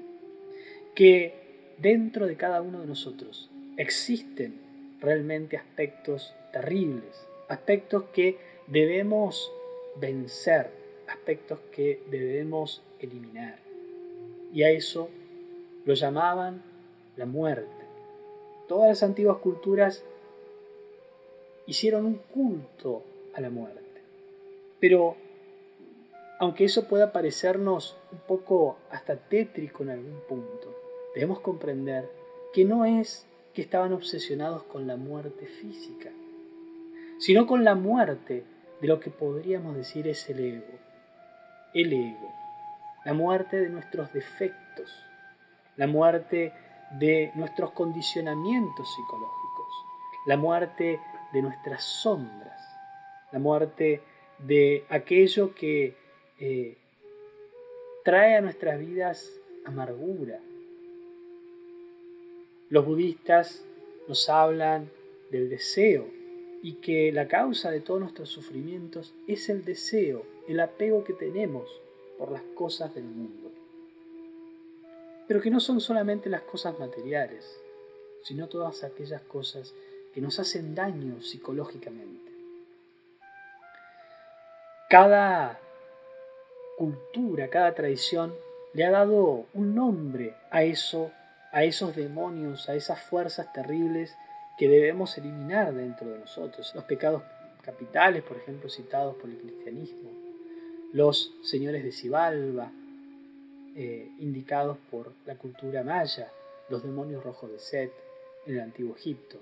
que 0.95 1.33
dentro 1.77 2.27
de 2.27 2.35
cada 2.35 2.61
uno 2.61 2.81
de 2.81 2.87
nosotros 2.87 3.49
existen 3.77 4.59
realmente 4.99 5.55
aspectos 5.55 6.33
terribles, 6.51 7.25
aspectos 7.47 8.03
que 8.13 8.37
debemos 8.67 9.51
vencer, 9.95 10.71
aspectos 11.07 11.59
que 11.71 12.03
debemos 12.09 12.83
eliminar. 12.99 13.68
Y 14.53 14.63
a 14.63 14.69
eso 14.69 15.09
lo 15.85 15.93
llamaban 15.93 16.61
la 17.15 17.25
muerte. 17.25 17.69
Todas 18.67 18.89
las 18.89 19.03
antiguas 19.03 19.37
culturas 19.37 20.03
hicieron 21.65 22.05
un 22.05 22.15
culto 22.15 23.03
a 23.33 23.41
la 23.41 23.49
muerte. 23.49 23.79
Pero 24.79 25.15
aunque 26.39 26.65
eso 26.65 26.87
pueda 26.87 27.11
parecernos 27.11 27.97
un 28.11 28.19
poco 28.19 28.77
hasta 28.89 29.17
tétrico 29.17 29.83
en 29.83 29.89
algún 29.89 30.21
punto, 30.27 30.73
debemos 31.13 31.41
comprender 31.41 32.09
que 32.53 32.63
no 32.63 32.85
es 32.85 33.27
que 33.53 33.61
estaban 33.61 33.93
obsesionados 33.93 34.63
con 34.63 34.87
la 34.87 34.95
muerte 34.95 35.45
física, 35.45 36.11
sino 37.17 37.45
con 37.45 37.63
la 37.63 37.75
muerte 37.75 38.43
de 38.79 38.87
lo 38.87 38.99
que 38.99 39.09
podríamos 39.09 39.75
decir 39.75 40.07
es 40.07 40.29
el 40.29 40.39
ego. 40.39 40.79
El 41.73 41.91
ego, 41.91 42.33
la 43.05 43.13
muerte 43.13 43.59
de 43.59 43.69
nuestros 43.69 44.11
defectos, 44.13 44.91
la 45.77 45.87
muerte 45.87 46.53
de 46.99 47.31
nuestros 47.35 47.71
condicionamientos 47.71 48.93
psicológicos, 48.95 49.73
la 50.25 50.37
muerte 50.37 50.99
de 51.33 51.41
nuestras 51.41 51.83
sombras, 51.83 52.61
la 53.31 53.39
muerte 53.39 54.01
de 54.39 54.85
aquello 54.89 55.53
que 55.53 55.95
eh, 56.39 56.77
trae 58.03 58.35
a 58.35 58.41
nuestras 58.41 58.79
vidas 58.79 59.31
amargura. 59.65 60.39
Los 62.69 62.85
budistas 62.85 63.63
nos 64.07 64.29
hablan 64.29 64.89
del 65.31 65.49
deseo, 65.49 66.19
y 66.61 66.73
que 66.73 67.11
la 67.11 67.27
causa 67.27 67.71
de 67.71 67.79
todos 67.79 68.01
nuestros 68.01 68.29
sufrimientos 68.29 69.13
es 69.27 69.49
el 69.49 69.63
deseo, 69.63 70.25
el 70.47 70.59
apego 70.59 71.03
que 71.03 71.13
tenemos 71.13 71.69
por 72.19 72.31
las 72.31 72.43
cosas 72.53 72.93
del 72.93 73.05
mundo. 73.05 73.49
Pero 75.27 75.41
que 75.41 75.49
no 75.49 75.59
son 75.61 75.79
solamente 75.79 76.29
las 76.29 76.41
cosas 76.41 76.77
materiales, 76.77 77.59
sino 78.23 78.49
todas 78.49 78.83
aquellas 78.83 79.21
cosas 79.21 79.73
que 80.13 80.19
nos 80.19 80.37
hacen 80.37 80.75
daño 80.75 81.21
psicológicamente. 81.21 82.29
Cada 84.89 85.59
cultura, 86.77 87.47
cada 87.49 87.73
tradición 87.73 88.35
le 88.73 88.85
ha 88.85 88.91
dado 88.91 89.45
un 89.53 89.75
nombre 89.75 90.35
a 90.51 90.63
eso, 90.63 91.11
a 91.51 91.63
esos 91.63 91.95
demonios, 91.95 92.67
a 92.67 92.75
esas 92.75 93.01
fuerzas 93.01 93.53
terribles 93.53 94.13
que 94.57 94.67
debemos 94.67 95.17
eliminar 95.17 95.73
dentro 95.73 96.09
de 96.09 96.19
nosotros. 96.19 96.73
Los 96.75 96.83
pecados 96.83 97.23
capitales, 97.61 98.23
por 98.23 98.37
ejemplo, 98.37 98.69
citados 98.69 99.15
por 99.15 99.29
el 99.29 99.37
cristianismo. 99.37 100.18
Los 100.91 101.33
señores 101.43 101.83
de 101.83 101.91
Sibalba, 101.91 102.71
eh, 103.75 104.11
indicados 104.17 104.77
por 104.89 105.13
la 105.25 105.35
cultura 105.35 105.83
maya. 105.83 106.31
Los 106.69 106.83
demonios 106.83 107.23
rojos 107.23 107.51
de 107.51 107.59
Set 107.59 107.93
en 108.45 108.55
el 108.55 108.61
antiguo 108.61 108.95
Egipto. 108.95 109.39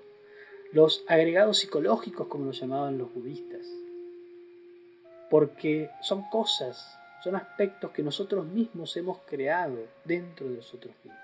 Los 0.72 1.04
agregados 1.08 1.58
psicológicos, 1.58 2.26
como 2.28 2.44
los 2.44 2.60
llamaban 2.60 2.98
los 2.98 3.12
budistas. 3.14 3.66
Porque 5.30 5.90
son 6.02 6.28
cosas, 6.30 6.98
son 7.24 7.34
aspectos 7.36 7.90
que 7.92 8.02
nosotros 8.02 8.46
mismos 8.46 8.96
hemos 8.96 9.18
creado 9.26 9.78
dentro 10.04 10.48
de 10.48 10.56
nosotros 10.56 10.94
mismos. 11.02 11.22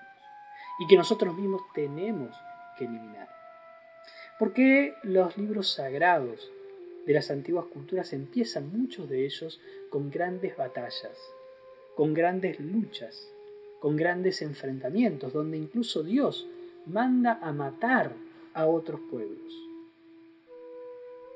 Y 0.79 0.87
que 0.87 0.97
nosotros 0.97 1.35
mismos 1.35 1.61
tenemos 1.73 2.35
que 2.77 2.85
eliminar. 2.85 3.29
¿Por 4.39 4.53
qué 4.53 4.95
los 5.03 5.37
libros 5.37 5.71
sagrados 5.71 6.51
de 7.05 7.13
las 7.13 7.29
antiguas 7.31 7.65
culturas 7.65 8.13
empiezan 8.13 8.71
muchos 8.77 9.09
de 9.09 9.25
ellos 9.25 9.59
con 9.89 10.09
grandes 10.09 10.57
batallas, 10.57 11.17
con 11.95 12.13
grandes 12.13 12.59
luchas, 12.59 13.29
con 13.79 13.95
grandes 13.95 14.41
enfrentamientos, 14.41 15.33
donde 15.33 15.57
incluso 15.57 16.03
Dios 16.03 16.47
manda 16.85 17.39
a 17.41 17.51
matar 17.51 18.13
a 18.53 18.65
otros 18.65 18.99
pueblos? 19.09 19.53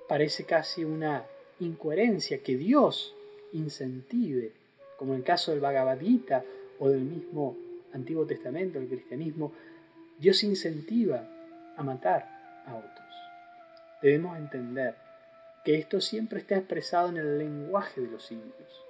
Parece 0.08 0.46
casi 0.46 0.84
una 0.84 1.26
incoherencia 1.60 2.42
que 2.42 2.58
Dios 2.58 3.14
incentive, 3.54 4.52
como 4.98 5.14
en 5.14 5.20
el 5.20 5.24
caso 5.24 5.52
del 5.52 5.60
Bhagavad 5.60 6.00
Gita 6.00 6.44
o 6.80 6.90
del 6.90 7.02
mismo 7.02 7.56
Antiguo 7.94 8.26
Testamento, 8.26 8.80
el 8.80 8.88
cristianismo, 8.88 9.52
Dios 10.18 10.44
incentiva 10.44 11.28
a 11.78 11.84
matar 11.84 12.64
a 12.66 12.76
otros. 12.76 13.08
Debemos 14.02 14.38
entender 14.38 14.96
que 15.64 15.76
esto 15.76 16.02
siempre 16.02 16.40
está 16.40 16.56
expresado 16.56 17.10
en 17.10 17.18
el 17.18 17.38
lenguaje 17.38 18.02
de 18.02 18.08
los 18.08 18.32
indios. 18.32 18.86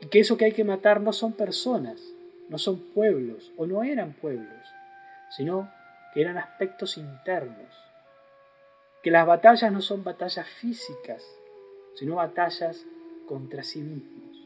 Y 0.00 0.06
que 0.06 0.20
eso 0.20 0.36
que 0.36 0.46
hay 0.46 0.52
que 0.52 0.64
matar 0.64 1.00
no 1.00 1.12
son 1.12 1.32
personas, 1.32 2.02
no 2.48 2.58
son 2.58 2.80
pueblos 2.92 3.52
o 3.56 3.66
no 3.66 3.82
eran 3.82 4.12
pueblos, 4.12 4.66
sino 5.36 5.70
que 6.12 6.20
eran 6.20 6.38
aspectos 6.38 6.96
internos. 6.98 7.72
Que 9.02 9.10
las 9.10 9.26
batallas 9.26 9.70
no 9.72 9.80
son 9.80 10.02
batallas 10.02 10.48
físicas, 10.48 11.24
sino 11.94 12.16
batallas 12.16 12.84
contra 13.26 13.62
sí 13.62 13.80
mismos, 13.80 14.36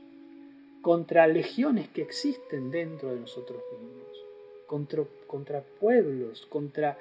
contra 0.82 1.26
legiones 1.26 1.88
que 1.88 2.02
existen 2.02 2.70
dentro 2.70 3.10
de 3.12 3.20
nosotros 3.20 3.62
mismos, 3.72 4.24
contra, 4.66 5.04
contra 5.26 5.62
pueblos, 5.62 6.46
contra 6.46 6.98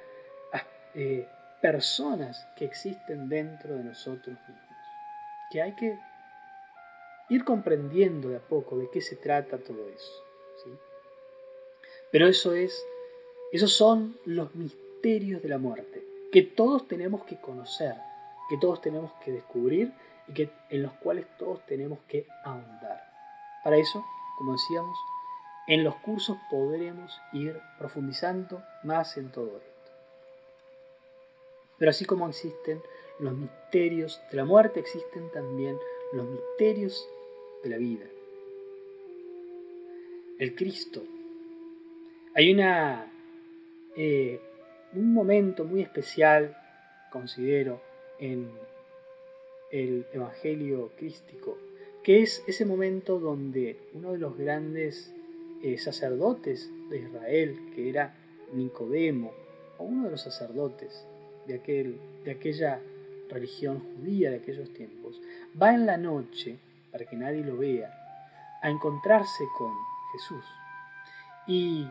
eh, 0.96 1.28
personas 1.62 2.48
que 2.56 2.66
existen 2.66 3.30
dentro 3.30 3.76
de 3.76 3.84
nosotros 3.84 4.38
mismos, 4.48 4.78
que 5.52 5.62
hay 5.62 5.74
que 5.74 6.00
ir 7.30 7.44
comprendiendo 7.44 8.30
de 8.30 8.38
a 8.38 8.40
poco 8.40 8.78
de 8.78 8.90
qué 8.90 9.02
se 9.02 9.16
trata 9.16 9.58
todo 9.58 9.88
eso. 9.90 10.24
Pero 12.12 12.28
eso 12.28 12.54
es 12.54 12.86
Esos 13.52 13.74
son 13.74 14.18
los 14.26 14.54
misterios 14.56 15.42
de 15.42 15.50
la 15.50 15.58
muerte, 15.58 16.04
que 16.32 16.42
todos 16.42 16.88
tenemos 16.88 17.24
que 17.24 17.40
conocer, 17.40 17.96
que 18.50 18.58
todos 18.58 18.82
tenemos 18.82 19.14
que 19.24 19.32
descubrir 19.32 19.94
y 20.28 20.34
que, 20.34 20.50
en 20.70 20.84
los 20.84 20.92
cuales 20.94 21.26
todos 21.38 21.66
tenemos 21.66 22.00
que 22.10 22.28
ahondar. 22.44 23.06
Para 23.64 23.78
eso, 23.78 24.06
como 24.38 24.52
decíamos, 24.52 24.98
en 25.68 25.86
los 25.86 25.96
cursos 25.96 26.38
podremos 26.50 27.22
ir 27.32 27.58
profundizando 27.78 28.62
más 28.84 29.16
en 29.18 29.32
todo 29.32 29.58
esto. 29.58 29.77
Pero 31.78 31.92
así 31.92 32.06
como 32.06 32.28
existen 32.28 32.82
los 33.20 33.34
misterios 33.36 34.22
de 34.32 34.38
la 34.38 34.46
muerte, 34.46 34.80
existen 34.80 35.30
también 35.32 35.78
los 36.14 36.28
misterios 36.28 37.08
de 37.64 37.70
la 37.70 37.78
vida. 37.78 38.06
El 40.40 40.56
Cristo. 40.56 41.04
Hay 42.36 42.54
una, 42.54 43.12
eh, 43.96 44.40
un 44.94 45.14
momento 45.14 45.66
muy 45.66 45.82
especial, 45.82 46.56
considero, 47.12 47.82
en 48.20 48.52
el 49.72 50.06
Evangelio 50.14 50.92
crístico, 50.98 51.58
que 52.04 52.22
es 52.22 52.44
ese 52.48 52.66
momento 52.66 53.20
donde 53.20 53.78
uno 53.94 54.14
de 54.14 54.20
los 54.20 54.38
grandes 54.38 55.14
eh, 55.64 55.78
sacerdotes 55.78 56.70
de 56.90 57.00
Israel, 57.00 57.58
que 57.76 57.90
era 57.90 58.16
Nicodemo, 58.54 59.34
o 59.78 59.84
uno 59.84 60.06
de 60.06 60.12
los 60.12 60.22
sacerdotes 60.22 61.06
de, 61.48 61.56
aquel, 61.56 62.00
de 62.24 62.32
aquella 62.32 62.82
religión 63.30 63.80
judía 63.80 64.32
de 64.32 64.38
aquellos 64.38 64.72
tiempos, 64.74 65.22
va 65.62 65.74
en 65.74 65.86
la 65.86 65.98
noche, 65.98 66.58
para 66.92 67.06
que 67.06 67.16
nadie 67.16 67.44
lo 67.44 67.58
vea, 67.58 67.94
a 68.62 68.70
encontrarse 68.70 69.44
con 69.58 69.72
Jesús. 70.14 70.46
Y 71.48 71.88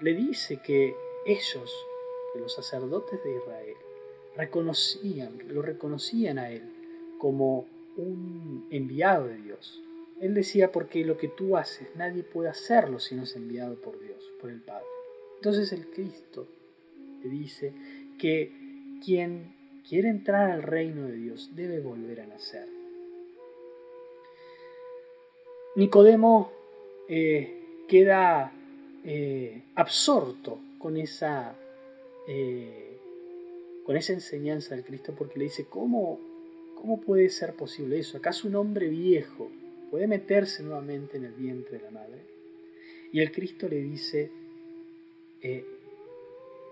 le 0.00 0.14
dice 0.14 0.58
que 0.58 0.96
ellos, 1.26 1.86
los 2.34 2.54
sacerdotes 2.54 3.22
de 3.22 3.36
Israel, 3.36 3.76
reconocían, 4.36 5.38
lo 5.48 5.62
reconocían 5.62 6.38
a 6.38 6.50
él 6.50 6.62
como 7.18 7.66
un 7.96 8.66
enviado 8.70 9.26
de 9.26 9.36
Dios. 9.36 9.82
Él 10.20 10.34
decía, 10.34 10.70
porque 10.70 11.04
lo 11.04 11.16
que 11.16 11.28
tú 11.28 11.56
haces, 11.56 11.88
nadie 11.96 12.22
puede 12.22 12.50
hacerlo 12.50 12.98
si 12.98 13.14
no 13.14 13.24
es 13.24 13.36
enviado 13.36 13.76
por 13.76 13.98
Dios, 14.00 14.22
por 14.40 14.50
el 14.50 14.60
Padre. 14.60 14.86
Entonces 15.36 15.72
el 15.72 15.88
Cristo 15.90 16.46
le 17.22 17.28
dice 17.28 17.72
que 18.20 18.52
quien 19.02 19.54
quiere 19.88 20.10
entrar 20.10 20.50
al 20.50 20.62
reino 20.62 21.06
de 21.06 21.14
Dios 21.14 21.50
debe 21.56 21.80
volver 21.80 22.20
a 22.20 22.26
nacer. 22.26 22.68
Nicodemo 25.76 26.52
eh, 27.08 27.84
queda 27.88 28.52
eh, 29.04 29.62
absorto 29.74 30.58
con 30.78 30.98
esa, 30.98 31.56
eh, 32.28 32.98
con 33.84 33.96
esa 33.96 34.12
enseñanza 34.12 34.74
del 34.74 34.84
Cristo 34.84 35.14
porque 35.16 35.38
le 35.38 35.44
dice, 35.46 35.64
¿cómo, 35.64 36.20
¿cómo 36.76 37.00
puede 37.00 37.30
ser 37.30 37.54
posible 37.54 37.98
eso? 37.98 38.18
¿Acaso 38.18 38.48
un 38.48 38.56
hombre 38.56 38.88
viejo 38.88 39.50
puede 39.90 40.06
meterse 40.06 40.62
nuevamente 40.62 41.16
en 41.16 41.24
el 41.24 41.32
vientre 41.32 41.78
de 41.78 41.84
la 41.84 41.90
madre. 41.90 42.20
Y 43.12 43.20
el 43.20 43.32
Cristo 43.32 43.66
le 43.68 43.82
dice, 43.82 44.30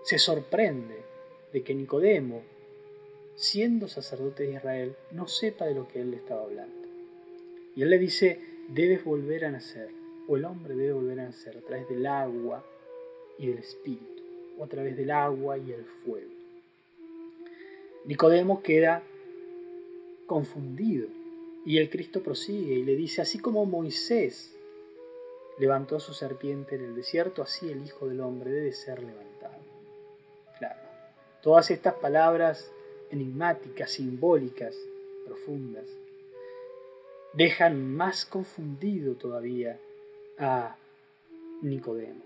se 0.03 0.17
sorprende 0.17 1.08
de 1.53 1.63
que 1.63 1.73
Nicodemo, 1.73 2.43
siendo 3.35 3.87
sacerdote 3.87 4.43
de 4.43 4.53
Israel, 4.53 4.95
no 5.11 5.27
sepa 5.27 5.65
de 5.65 5.75
lo 5.75 5.87
que 5.87 6.01
él 6.01 6.11
le 6.11 6.17
estaba 6.17 6.43
hablando. 6.43 6.87
Y 7.75 7.81
él 7.81 7.89
le 7.89 7.97
dice, 7.97 8.39
debes 8.69 9.03
volver 9.03 9.45
a 9.45 9.51
nacer, 9.51 9.89
o 10.27 10.37
el 10.37 10.45
hombre 10.45 10.75
debe 10.75 10.93
volver 10.93 11.19
a 11.21 11.25
nacer 11.25 11.57
a 11.57 11.61
través 11.61 11.87
del 11.89 12.05
agua 12.05 12.63
y 13.37 13.47
del 13.47 13.59
espíritu, 13.59 14.23
o 14.57 14.63
a 14.63 14.67
través 14.67 14.97
del 14.97 15.11
agua 15.11 15.57
y 15.57 15.71
el 15.71 15.85
fuego. 15.85 16.31
Nicodemo 18.05 18.61
queda 18.61 19.03
confundido 20.25 21.07
y 21.65 21.77
el 21.77 21.89
Cristo 21.89 22.23
prosigue 22.23 22.75
y 22.75 22.83
le 22.83 22.95
dice, 22.95 23.21
así 23.21 23.39
como 23.39 23.65
Moisés 23.65 24.55
levantó 25.57 25.99
su 25.99 26.13
serpiente 26.13 26.75
en 26.75 26.85
el 26.85 26.95
desierto, 26.95 27.41
así 27.41 27.69
el 27.69 27.83
Hijo 27.83 28.07
del 28.07 28.21
Hombre 28.21 28.51
debe 28.51 28.71
ser 28.71 29.03
levantado. 29.03 29.59
Todas 31.41 31.71
estas 31.71 31.95
palabras 31.95 32.71
enigmáticas, 33.11 33.91
simbólicas, 33.91 34.75
profundas, 35.25 35.85
dejan 37.33 37.95
más 37.95 38.25
confundido 38.25 39.15
todavía 39.15 39.79
a 40.37 40.75
Nicodemo. 41.61 42.23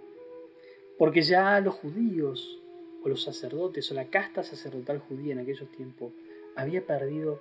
Porque 0.98 1.22
ya 1.22 1.60
los 1.60 1.76
judíos 1.76 2.60
o 3.04 3.10
los 3.10 3.24
sacerdotes 3.24 3.92
o 3.92 3.96
la 3.96 4.10
casta 4.10 4.44
sacerdotal 4.44 5.00
judía 5.00 5.34
en 5.34 5.40
aquellos 5.40 5.70
tiempos 5.72 6.14
había 6.56 6.86
perdido 6.86 7.40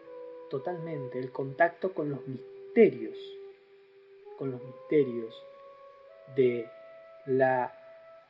totalmente 0.51 1.19
el 1.19 1.31
contacto 1.31 1.93
con 1.93 2.11
los 2.11 2.27
misterios, 2.27 3.17
con 4.39 4.51
los 4.51 4.63
misterios 4.63 5.35
de 6.37 6.69
la 7.27 7.73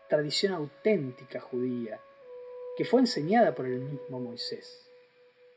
tradición 0.09 0.53
auténtica 0.53 1.41
judía, 1.41 2.01
que 2.77 2.85
fue 2.85 3.01
enseñada 3.01 3.55
por 3.55 3.67
el 3.67 3.81
mismo 3.81 4.21
Moisés, 4.21 4.89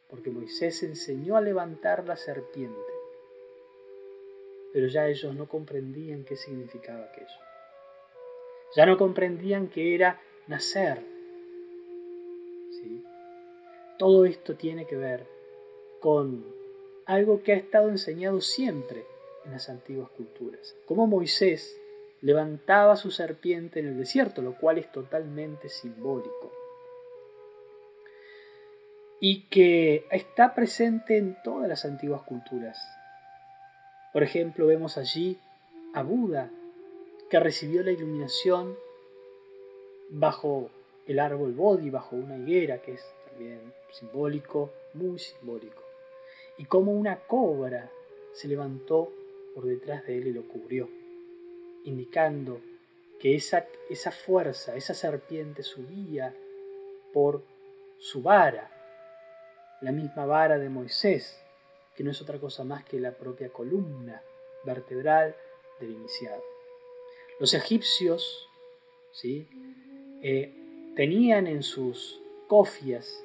porque 0.10 0.30
Moisés 0.30 0.84
enseñó 0.84 1.38
a 1.38 1.42
levantar 1.42 2.08
la 2.08 2.18
serpiente, 2.18 2.94
pero 4.74 4.88
ya 4.88 5.08
ellos 5.08 5.34
no 5.34 5.48
comprendían 5.48 6.26
qué 6.26 6.36
significaba 6.36 7.06
aquello. 7.06 7.40
Ya 8.76 8.86
no 8.86 8.98
comprendían 8.98 9.70
que 9.70 9.96
era 9.96 10.22
nacer. 10.48 11.00
¿sí? 12.72 13.04
Todo 13.98 14.26
esto 14.26 14.56
tiene 14.56 14.86
que 14.86 14.98
ver 14.98 15.26
con 16.02 16.46
algo 17.06 17.42
que 17.42 17.54
ha 17.54 17.56
estado 17.56 17.88
enseñado 17.90 18.42
siempre 18.42 19.06
en 19.46 19.52
las 19.52 19.70
antiguas 19.70 20.10
culturas. 20.10 20.76
Como 20.86 21.08
Moisés 21.08 21.80
levantaba 22.22 22.98
su 22.98 23.12
serpiente 23.12 23.80
en 23.80 23.88
el 23.88 23.98
desierto, 23.98 24.42
lo 24.42 24.58
cual 24.58 24.78
es 24.78 24.92
totalmente 24.92 25.70
simbólico. 25.70 26.65
Y 29.28 29.48
que 29.50 30.06
está 30.12 30.54
presente 30.54 31.18
en 31.18 31.36
todas 31.44 31.68
las 31.68 31.84
antiguas 31.84 32.22
culturas. 32.22 32.78
Por 34.14 34.22
ejemplo, 34.22 34.68
vemos 34.68 34.98
allí 35.00 35.40
a 35.94 36.04
Buda, 36.04 36.52
que 37.30 37.40
recibió 37.40 37.82
la 37.82 37.92
iluminación 37.92 38.76
bajo 40.10 40.70
el 41.08 41.18
árbol 41.20 41.54
Bodhi, 41.54 41.90
bajo 41.90 42.16
una 42.16 42.38
higuera, 42.38 42.82
que 42.84 42.94
es 42.94 43.04
también 43.30 43.62
simbólico, 43.92 44.72
muy 44.94 45.18
simbólico 45.18 45.86
y 46.58 46.66
como 46.66 46.94
una 46.94 47.18
cobra 47.20 47.92
se 48.34 48.48
levantó 48.48 49.12
por 49.54 49.66
detrás 49.66 50.06
de 50.06 50.18
él 50.18 50.28
y 50.28 50.34
lo 50.34 50.48
cubrió, 50.48 50.90
indicando 51.84 52.60
que 53.20 53.36
esa, 53.36 53.68
esa 53.90 54.12
fuerza, 54.12 54.76
esa 54.76 54.94
serpiente 54.94 55.64
subía 55.64 56.34
por 57.14 57.44
su 57.98 58.22
vara, 58.22 58.70
la 59.86 59.92
misma 59.92 60.26
vara 60.26 60.58
de 60.58 60.68
Moisés, 60.68 61.40
que 61.96 62.04
no 62.04 62.10
es 62.10 62.20
otra 62.20 62.40
cosa 62.40 62.64
más 62.64 62.84
que 62.86 63.00
la 63.00 63.12
propia 63.12 63.50
columna 63.50 64.20
vertebral 64.66 65.36
del 65.80 65.92
iniciado. 65.92 66.42
Los 67.40 67.54
egipcios 67.54 68.50
¿sí? 69.12 69.48
Eh, 70.24 70.52
tenían 70.96 71.46
en 71.46 71.62
sus 71.62 72.20
cofias 72.48 73.24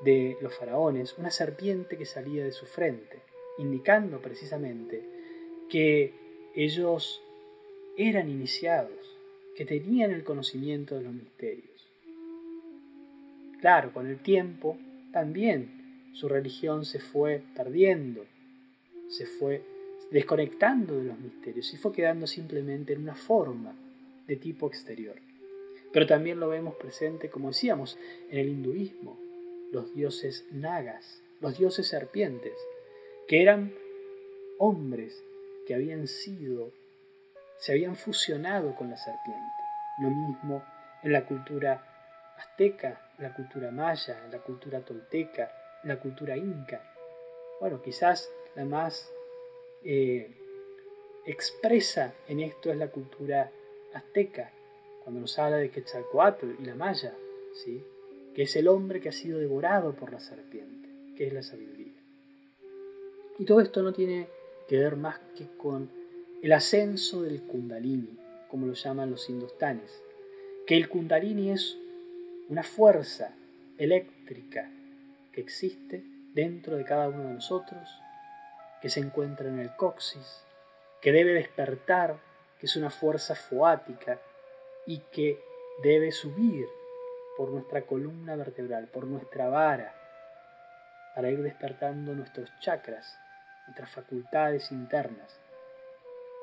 de 0.00 0.36
los 0.40 0.52
faraones 0.52 1.16
una 1.16 1.30
serpiente 1.30 1.96
que 1.96 2.06
salía 2.06 2.42
de 2.42 2.50
su 2.50 2.66
frente, 2.66 3.20
indicando 3.58 4.20
precisamente 4.20 5.04
que 5.70 6.12
ellos 6.56 7.22
eran 7.96 8.28
iniciados, 8.28 9.16
que 9.54 9.64
tenían 9.64 10.10
el 10.10 10.24
conocimiento 10.24 10.96
de 10.96 11.02
los 11.02 11.12
misterios. 11.12 11.88
Claro, 13.60 13.92
con 13.92 14.08
el 14.08 14.20
tiempo 14.20 14.76
también 15.12 16.10
su 16.12 16.28
religión 16.28 16.84
se 16.84 17.00
fue 17.00 17.42
perdiendo, 17.54 18.24
se 19.08 19.26
fue 19.26 19.62
desconectando 20.10 20.96
de 20.96 21.04
los 21.04 21.18
misterios 21.18 21.72
y 21.72 21.76
fue 21.76 21.92
quedando 21.92 22.26
simplemente 22.26 22.92
en 22.92 23.02
una 23.02 23.14
forma 23.14 23.74
de 24.26 24.36
tipo 24.36 24.66
exterior. 24.66 25.16
Pero 25.92 26.06
también 26.06 26.40
lo 26.40 26.48
vemos 26.48 26.74
presente, 26.76 27.30
como 27.30 27.48
decíamos, 27.48 27.98
en 28.30 28.38
el 28.38 28.48
hinduismo, 28.48 29.18
los 29.72 29.94
dioses 29.94 30.46
nagas, 30.52 31.22
los 31.40 31.58
dioses 31.58 31.86
serpientes, 31.86 32.54
que 33.26 33.42
eran 33.42 33.72
hombres 34.58 35.22
que 35.66 35.74
habían 35.74 36.06
sido, 36.06 36.72
se 37.58 37.72
habían 37.72 37.96
fusionado 37.96 38.74
con 38.74 38.90
la 38.90 38.96
serpiente. 38.96 39.42
Lo 39.98 40.10
mismo 40.10 40.62
en 41.02 41.12
la 41.12 41.26
cultura 41.26 41.87
azteca, 42.38 43.12
la 43.18 43.34
cultura 43.34 43.70
maya, 43.70 44.26
la 44.30 44.38
cultura 44.38 44.80
tolteca, 44.80 45.52
la 45.84 45.98
cultura 45.98 46.36
inca. 46.36 46.82
Bueno, 47.60 47.82
quizás 47.82 48.30
la 48.54 48.64
más 48.64 49.12
eh, 49.84 50.30
expresa 51.26 52.14
en 52.28 52.40
esto 52.40 52.70
es 52.70 52.76
la 52.76 52.88
cultura 52.88 53.50
azteca, 53.92 54.52
cuando 55.02 55.20
nos 55.20 55.38
habla 55.38 55.56
de 55.56 55.70
Quetzalcoatl 55.70 56.46
y 56.60 56.64
la 56.64 56.74
Maya, 56.74 57.14
¿sí? 57.54 57.82
que 58.34 58.42
es 58.42 58.56
el 58.56 58.68
hombre 58.68 59.00
que 59.00 59.08
ha 59.08 59.12
sido 59.12 59.38
devorado 59.38 59.94
por 59.94 60.12
la 60.12 60.20
serpiente, 60.20 60.88
que 61.16 61.26
es 61.26 61.32
la 61.32 61.42
sabiduría. 61.42 61.94
Y 63.38 63.44
todo 63.44 63.60
esto 63.60 63.82
no 63.82 63.92
tiene 63.92 64.28
que 64.68 64.78
ver 64.78 64.96
más 64.96 65.18
que 65.36 65.46
con 65.56 65.90
el 66.42 66.52
ascenso 66.52 67.22
del 67.22 67.42
kundalini, 67.42 68.18
como 68.48 68.66
lo 68.66 68.74
llaman 68.74 69.10
los 69.10 69.28
hindustanes, 69.28 70.02
que 70.66 70.76
el 70.76 70.88
kundalini 70.88 71.50
es 71.50 71.78
una 72.48 72.62
fuerza 72.62 73.34
eléctrica 73.76 74.70
que 75.32 75.40
existe 75.40 76.02
dentro 76.34 76.76
de 76.76 76.84
cada 76.84 77.08
uno 77.08 77.24
de 77.24 77.34
nosotros, 77.34 77.88
que 78.80 78.88
se 78.88 79.00
encuentra 79.00 79.48
en 79.48 79.58
el 79.58 79.74
coxis, 79.76 80.44
que 81.02 81.12
debe 81.12 81.34
despertar, 81.34 82.18
que 82.58 82.66
es 82.66 82.76
una 82.76 82.90
fuerza 82.90 83.34
foática 83.34 84.20
y 84.86 85.00
que 85.12 85.38
debe 85.82 86.10
subir 86.10 86.66
por 87.36 87.50
nuestra 87.50 87.82
columna 87.82 88.34
vertebral, 88.34 88.88
por 88.88 89.06
nuestra 89.06 89.48
vara, 89.48 89.94
para 91.14 91.30
ir 91.30 91.42
despertando 91.42 92.14
nuestros 92.14 92.50
chakras, 92.60 93.18
nuestras 93.66 93.90
facultades 93.90 94.72
internas. 94.72 95.38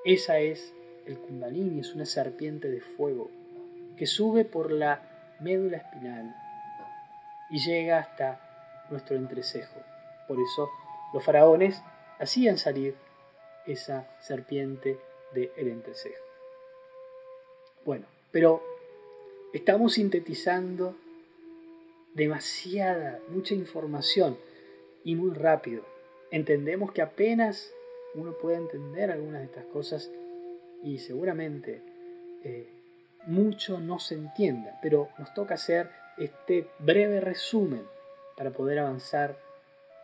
Esa 0.05 0.37
es 0.37 0.71
el 1.07 1.17
kundalini, 1.17 1.79
es 1.79 1.95
una 1.95 2.05
serpiente 2.05 2.69
de 2.69 2.81
fuego 2.81 3.31
que 3.97 4.05
sube 4.05 4.45
por 4.45 4.71
la 4.71 5.14
médula 5.39 5.77
espinal 5.77 6.35
y 7.49 7.59
llega 7.59 7.99
hasta 7.99 8.39
nuestro 8.89 9.15
entrecejo. 9.15 9.79
Por 10.27 10.39
eso 10.39 10.69
los 11.13 11.23
faraones 11.23 11.81
hacían 12.19 12.57
salir 12.57 12.95
esa 13.65 14.07
serpiente 14.21 14.99
del 15.33 15.67
entrecejo. 15.67 16.23
Bueno, 17.83 18.05
pero 18.31 18.63
estamos 19.53 19.93
sintetizando 19.93 20.95
demasiada, 22.13 23.19
mucha 23.29 23.53
información 23.53 24.37
y 25.03 25.15
muy 25.15 25.33
rápido. 25.33 25.83
Entendemos 26.31 26.91
que 26.91 27.01
apenas 27.01 27.71
uno 28.15 28.33
puede 28.33 28.57
entender 28.57 29.11
algunas 29.11 29.41
de 29.41 29.45
estas 29.45 29.65
cosas 29.65 30.09
y 30.83 30.99
seguramente 30.99 31.81
eh, 32.43 32.74
mucho 33.25 33.79
no 33.79 33.99
se 33.99 34.15
entienda, 34.15 34.79
pero 34.81 35.09
nos 35.17 35.33
toca 35.33 35.55
hacer 35.55 35.89
este 36.17 36.67
breve 36.79 37.19
resumen 37.19 37.87
para 38.37 38.51
poder 38.51 38.79
avanzar 38.79 39.37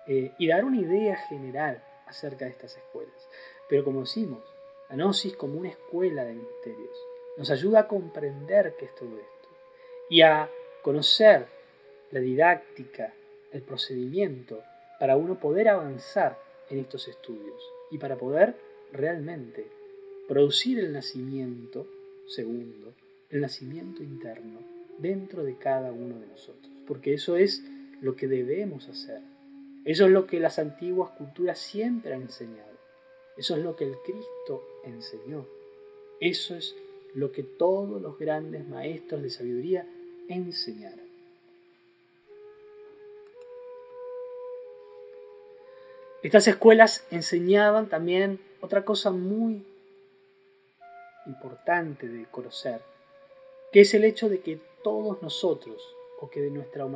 eh, 0.07 0.33
y 0.37 0.47
dar 0.47 0.65
una 0.65 0.77
idea 0.77 1.15
general 1.15 1.83
acerca 2.07 2.45
de 2.45 2.51
estas 2.51 2.77
escuelas. 2.77 3.29
Pero 3.69 3.83
como 3.83 4.01
decimos, 4.01 4.43
la 4.89 4.95
Gnosis 4.95 5.35
como 5.35 5.59
una 5.59 5.69
escuela 5.69 6.25
de 6.25 6.33
misterios 6.33 6.97
nos 7.37 7.49
ayuda 7.49 7.81
a 7.81 7.87
comprender 7.87 8.75
qué 8.77 8.85
es 8.85 8.95
todo 8.95 9.17
esto 9.17 9.49
y 10.09 10.21
a 10.21 10.49
conocer 10.81 11.47
la 12.11 12.19
didáctica, 12.19 13.13
el 13.51 13.61
procedimiento 13.61 14.61
para 14.99 15.15
uno 15.15 15.39
poder 15.39 15.69
avanzar 15.69 16.37
en 16.69 16.79
estos 16.79 17.07
estudios 17.07 17.61
y 17.89 17.97
para 17.97 18.17
poder 18.17 18.55
realmente 18.91 19.65
producir 20.27 20.79
el 20.79 20.93
nacimiento 20.93 21.87
segundo, 22.27 22.93
el 23.31 23.41
nacimiento 23.41 24.03
interno 24.03 24.59
dentro 24.97 25.43
de 25.43 25.57
cada 25.57 25.91
uno 25.91 26.19
de 26.19 26.27
nosotros, 26.27 26.71
porque 26.87 27.13
eso 27.13 27.35
es 27.35 27.63
lo 28.01 28.15
que 28.15 28.27
debemos 28.27 28.87
hacer. 28.89 29.21
Eso 29.83 30.05
es 30.05 30.11
lo 30.11 30.27
que 30.27 30.39
las 30.39 30.59
antiguas 30.59 31.11
culturas 31.11 31.57
siempre 31.57 32.13
han 32.13 32.23
enseñado. 32.23 32.69
Eso 33.37 33.55
es 33.55 33.63
lo 33.63 33.75
que 33.75 33.85
el 33.85 33.95
Cristo 34.05 34.63
enseñó. 34.83 35.47
Eso 36.19 36.55
es 36.55 36.75
lo 37.15 37.31
que 37.31 37.43
todos 37.43 38.01
los 38.01 38.19
grandes 38.19 38.67
maestros 38.67 39.23
de 39.23 39.29
sabiduría 39.29 39.87
enseñaron. 40.27 41.11
Estas 46.21 46.47
escuelas 46.47 47.07
enseñaban 47.09 47.89
también 47.89 48.39
otra 48.61 48.85
cosa 48.85 49.09
muy 49.09 49.65
importante 51.25 52.07
de 52.07 52.25
conocer, 52.25 52.81
que 53.71 53.81
es 53.81 53.93
el 53.93 54.03
hecho 54.03 54.29
de 54.29 54.41
que 54.41 54.59
todos 54.83 55.21
nosotros, 55.21 55.95
o 56.19 56.29
que 56.29 56.41
de 56.41 56.51
nuestra, 56.51 56.87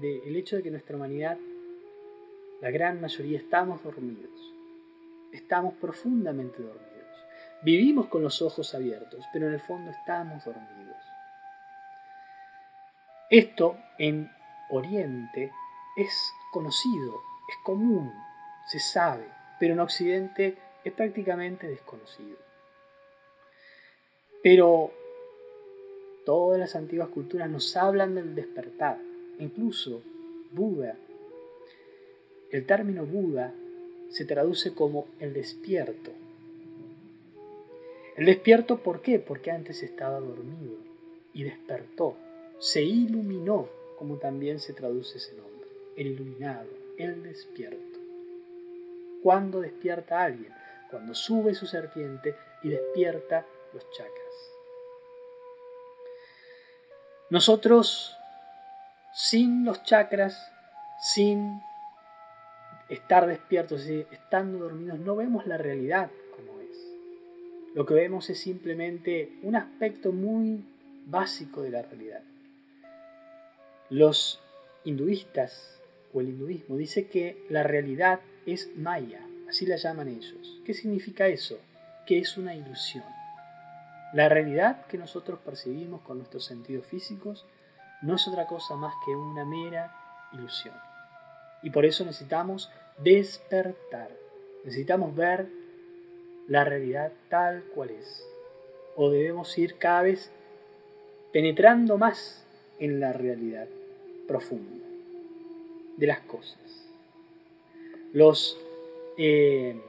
el 0.00 0.36
hecho 0.36 0.56
de 0.56 0.62
que 0.62 0.70
nuestra 0.70 0.96
humanidad, 0.96 1.38
la 2.60 2.70
gran 2.70 3.00
mayoría, 3.00 3.38
estamos 3.38 3.82
dormidos, 3.82 4.30
estamos 5.32 5.74
profundamente 5.74 6.62
dormidos. 6.62 6.92
Vivimos 7.62 8.06
con 8.06 8.22
los 8.22 8.40
ojos 8.42 8.74
abiertos, 8.74 9.24
pero 9.32 9.46
en 9.46 9.54
el 9.54 9.60
fondo 9.60 9.90
estamos 9.90 10.44
dormidos. 10.44 10.96
Esto 13.30 13.76
en 13.98 14.30
Oriente 14.70 15.52
es 15.96 16.32
conocido, 16.52 17.20
es 17.48 17.56
común, 17.64 18.12
se 18.66 18.78
sabe, 18.78 19.26
pero 19.58 19.74
en 19.74 19.80
Occidente 19.80 20.56
es 20.84 20.92
prácticamente 20.92 21.66
desconocido. 21.66 22.36
Pero 24.42 24.92
todas 26.24 26.58
las 26.58 26.76
antiguas 26.76 27.08
culturas 27.08 27.50
nos 27.50 27.76
hablan 27.76 28.14
del 28.14 28.34
despertar, 28.34 28.98
incluso 29.38 30.02
Buda. 30.52 30.96
El 32.50 32.66
término 32.66 33.06
Buda 33.06 33.54
se 34.10 34.24
traduce 34.24 34.74
como 34.74 35.06
el 35.18 35.32
despierto. 35.32 36.10
El 38.16 38.26
despierto, 38.26 38.78
¿por 38.78 39.00
qué? 39.00 39.18
Porque 39.18 39.50
antes 39.50 39.82
estaba 39.82 40.20
dormido 40.20 40.76
y 41.32 41.44
despertó, 41.44 42.16
se 42.58 42.82
iluminó, 42.82 43.68
como 43.98 44.16
también 44.18 44.60
se 44.60 44.74
traduce 44.74 45.16
ese 45.16 45.34
nombre, 45.34 45.66
el 45.96 46.08
iluminado, 46.08 46.68
el 46.98 47.22
despierto. 47.22 47.98
¿Cuándo 49.22 49.60
despierta 49.60 50.22
alguien? 50.22 50.52
Cuando 50.90 51.14
sube 51.14 51.54
su 51.54 51.66
serpiente 51.66 52.34
y 52.62 52.68
despierta 52.68 53.46
los 53.72 53.88
chakras. 53.92 54.21
Nosotros, 57.32 58.18
sin 59.14 59.64
los 59.64 59.82
chakras, 59.84 60.52
sin 61.00 61.62
estar 62.90 63.26
despiertos, 63.26 63.86
estando 63.86 64.58
dormidos, 64.58 64.98
no 64.98 65.16
vemos 65.16 65.46
la 65.46 65.56
realidad 65.56 66.10
como 66.36 66.60
es. 66.60 66.76
Lo 67.74 67.86
que 67.86 67.94
vemos 67.94 68.28
es 68.28 68.38
simplemente 68.38 69.32
un 69.42 69.56
aspecto 69.56 70.12
muy 70.12 70.62
básico 71.06 71.62
de 71.62 71.70
la 71.70 71.80
realidad. 71.80 72.20
Los 73.88 74.42
hinduistas 74.84 75.80
o 76.12 76.20
el 76.20 76.28
hinduismo 76.28 76.76
dice 76.76 77.06
que 77.06 77.46
la 77.48 77.62
realidad 77.62 78.20
es 78.44 78.76
maya, 78.76 79.26
así 79.48 79.64
la 79.64 79.76
llaman 79.76 80.08
ellos. 80.08 80.60
¿Qué 80.66 80.74
significa 80.74 81.28
eso? 81.28 81.58
Que 82.06 82.18
es 82.18 82.36
una 82.36 82.54
ilusión. 82.54 83.21
La 84.12 84.28
realidad 84.28 84.86
que 84.86 84.98
nosotros 84.98 85.38
percibimos 85.40 86.02
con 86.02 86.18
nuestros 86.18 86.44
sentidos 86.44 86.86
físicos 86.86 87.46
no 88.02 88.16
es 88.16 88.28
otra 88.28 88.46
cosa 88.46 88.76
más 88.76 88.94
que 89.04 89.14
una 89.14 89.44
mera 89.44 89.94
ilusión. 90.32 90.74
Y 91.62 91.70
por 91.70 91.86
eso 91.86 92.04
necesitamos 92.04 92.70
despertar. 92.98 94.10
Necesitamos 94.64 95.14
ver 95.14 95.48
la 96.46 96.64
realidad 96.64 97.12
tal 97.30 97.64
cual 97.74 97.90
es. 97.90 98.26
O 98.96 99.10
debemos 99.10 99.56
ir 99.56 99.78
cada 99.78 100.02
vez 100.02 100.30
penetrando 101.32 101.96
más 101.96 102.44
en 102.78 103.00
la 103.00 103.12
realidad 103.12 103.68
profunda 104.28 104.84
de 105.96 106.06
las 106.06 106.20
cosas. 106.20 106.58
Los 108.12 108.58
eh, 109.16 109.80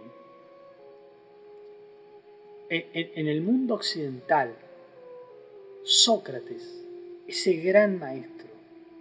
en 2.74 3.28
el 3.28 3.42
mundo 3.42 3.76
occidental, 3.76 4.56
Sócrates, 5.84 6.84
ese 7.28 7.54
gran 7.54 8.00
maestro, 8.00 8.48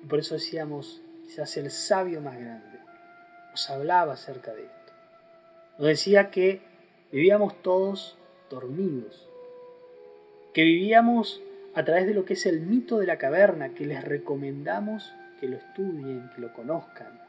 y 0.03 0.07
por 0.07 0.18
eso 0.18 0.35
decíamos 0.35 1.01
quizás 1.25 1.57
el 1.57 1.70
sabio 1.70 2.20
más 2.20 2.39
grande, 2.39 2.79
nos 3.51 3.70
hablaba 3.70 4.14
acerca 4.14 4.53
de 4.53 4.64
esto. 4.64 4.93
Nos 5.79 5.89
decía 5.89 6.31
que 6.31 6.61
vivíamos 7.11 7.62
todos 7.62 8.18
dormidos, 8.51 9.29
que 10.53 10.64
vivíamos 10.64 11.41
a 11.75 11.85
través 11.85 12.07
de 12.07 12.14
lo 12.14 12.25
que 12.25 12.35
es 12.35 12.45
el 12.47 12.61
mito 12.61 12.99
de 12.99 13.07
la 13.07 13.16
caverna, 13.16 13.75
que 13.75 13.87
les 13.87 14.05
recomendamos 14.05 15.12
que 15.41 15.49
lo 15.49 15.57
estudien, 15.57 16.31
que 16.35 16.43
lo 16.43 16.53
conozcan, 16.53 17.20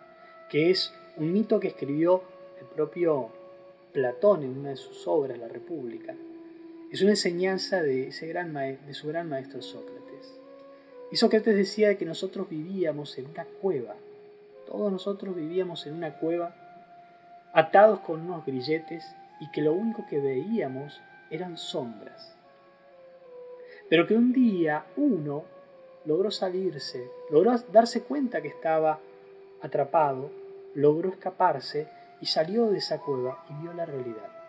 que 0.49 0.71
es 0.71 0.93
un 1.15 1.31
mito 1.31 1.59
que 1.59 1.69
escribió 1.69 2.23
el 2.59 2.67
propio 2.67 3.29
Platón 3.93 4.43
en 4.43 4.57
una 4.57 4.69
de 4.69 4.75
sus 4.75 5.07
obras, 5.07 5.37
La 5.37 5.47
República, 5.47 6.15
es 6.93 7.01
una 7.01 7.13
enseñanza 7.13 7.81
de, 7.81 8.09
ese 8.09 8.27
gran 8.27 8.53
de 8.53 8.93
su 8.93 9.07
gran 9.07 9.27
maestro 9.27 9.63
Sócrates. 9.63 10.39
Y 11.11 11.15
Sócrates 11.15 11.55
decía 11.55 11.97
que 11.97 12.05
nosotros 12.05 12.47
vivíamos 12.47 13.17
en 13.17 13.25
una 13.25 13.45
cueva, 13.45 13.95
todos 14.67 14.91
nosotros 14.91 15.35
vivíamos 15.35 15.87
en 15.87 15.95
una 15.95 16.19
cueva 16.19 16.55
atados 17.51 18.01
con 18.01 18.21
unos 18.21 18.45
grilletes 18.45 19.03
y 19.39 19.49
que 19.49 19.63
lo 19.63 19.73
único 19.73 20.05
que 20.07 20.19
veíamos 20.19 21.01
eran 21.31 21.57
sombras. 21.57 22.37
pero 23.89 24.05
que 24.05 24.15
un 24.15 24.31
día 24.31 24.85
uno 24.95 25.45
logró 26.05 26.29
salirse, 26.29 27.09
logró 27.31 27.57
darse 27.71 28.03
cuenta 28.03 28.43
que 28.43 28.49
estaba 28.49 28.99
atrapado, 29.63 30.29
logró 30.75 31.09
escaparse 31.09 31.87
y 32.21 32.27
salió 32.27 32.69
de 32.69 32.77
esa 32.77 32.99
cueva 32.99 33.43
y 33.49 33.63
vio 33.63 33.73
la 33.73 33.87
realidad. 33.87 34.42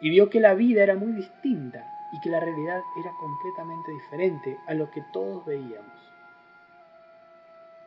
Y 0.00 0.10
vio 0.10 0.30
que 0.30 0.40
la 0.40 0.54
vida 0.54 0.82
era 0.82 0.94
muy 0.94 1.12
distinta 1.12 2.08
y 2.12 2.20
que 2.20 2.30
la 2.30 2.40
realidad 2.40 2.82
era 2.98 3.12
completamente 3.18 3.92
diferente 3.92 4.58
a 4.66 4.74
lo 4.74 4.90
que 4.90 5.02
todos 5.12 5.44
veíamos. 5.44 5.98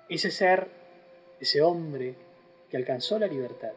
Ese 0.09 0.30
ser, 0.30 0.70
ese 1.39 1.62
hombre 1.62 2.16
que 2.70 2.78
alcanzó 2.78 3.18
la 3.18 3.28
libertad, 3.28 3.72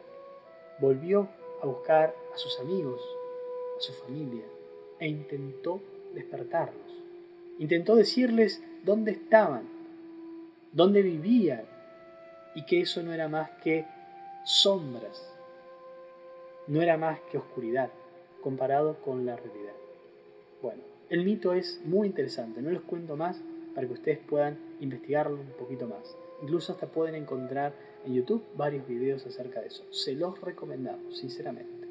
volvió 0.79 1.29
a 1.61 1.65
buscar 1.65 2.13
a 2.33 2.37
sus 2.37 2.59
amigos, 2.59 3.01
a 3.77 3.81
su 3.81 3.93
familia, 3.93 4.43
e 4.99 5.07
intentó 5.07 5.81
despertarlos. 6.13 7.03
Intentó 7.59 7.95
decirles 7.95 8.61
dónde 8.83 9.11
estaban, 9.11 9.67
dónde 10.73 11.01
vivían, 11.01 11.65
y 12.53 12.65
que 12.65 12.81
eso 12.81 13.01
no 13.01 13.13
era 13.13 13.27
más 13.27 13.49
que 13.63 13.85
sombras, 14.43 15.33
no 16.67 16.81
era 16.81 16.97
más 16.97 17.19
que 17.31 17.37
oscuridad 17.37 17.89
comparado 18.45 18.97
con 19.01 19.25
la 19.25 19.35
realidad. 19.35 19.73
Bueno, 20.61 20.83
el 21.09 21.25
mito 21.25 21.53
es 21.53 21.81
muy 21.83 22.05
interesante, 22.05 22.61
no 22.61 22.69
les 22.69 22.81
cuento 22.81 23.17
más 23.17 23.41
para 23.73 23.87
que 23.87 23.93
ustedes 23.93 24.19
puedan 24.19 24.55
investigarlo 24.81 25.37
un 25.37 25.57
poquito 25.57 25.87
más. 25.87 26.15
Incluso 26.43 26.71
hasta 26.71 26.85
pueden 26.85 27.15
encontrar 27.15 27.73
en 28.05 28.13
YouTube 28.13 28.45
varios 28.55 28.87
videos 28.87 29.25
acerca 29.25 29.61
de 29.61 29.67
eso. 29.69 29.83
Se 29.91 30.13
los 30.13 30.39
recomendamos, 30.41 31.17
sinceramente. 31.17 31.87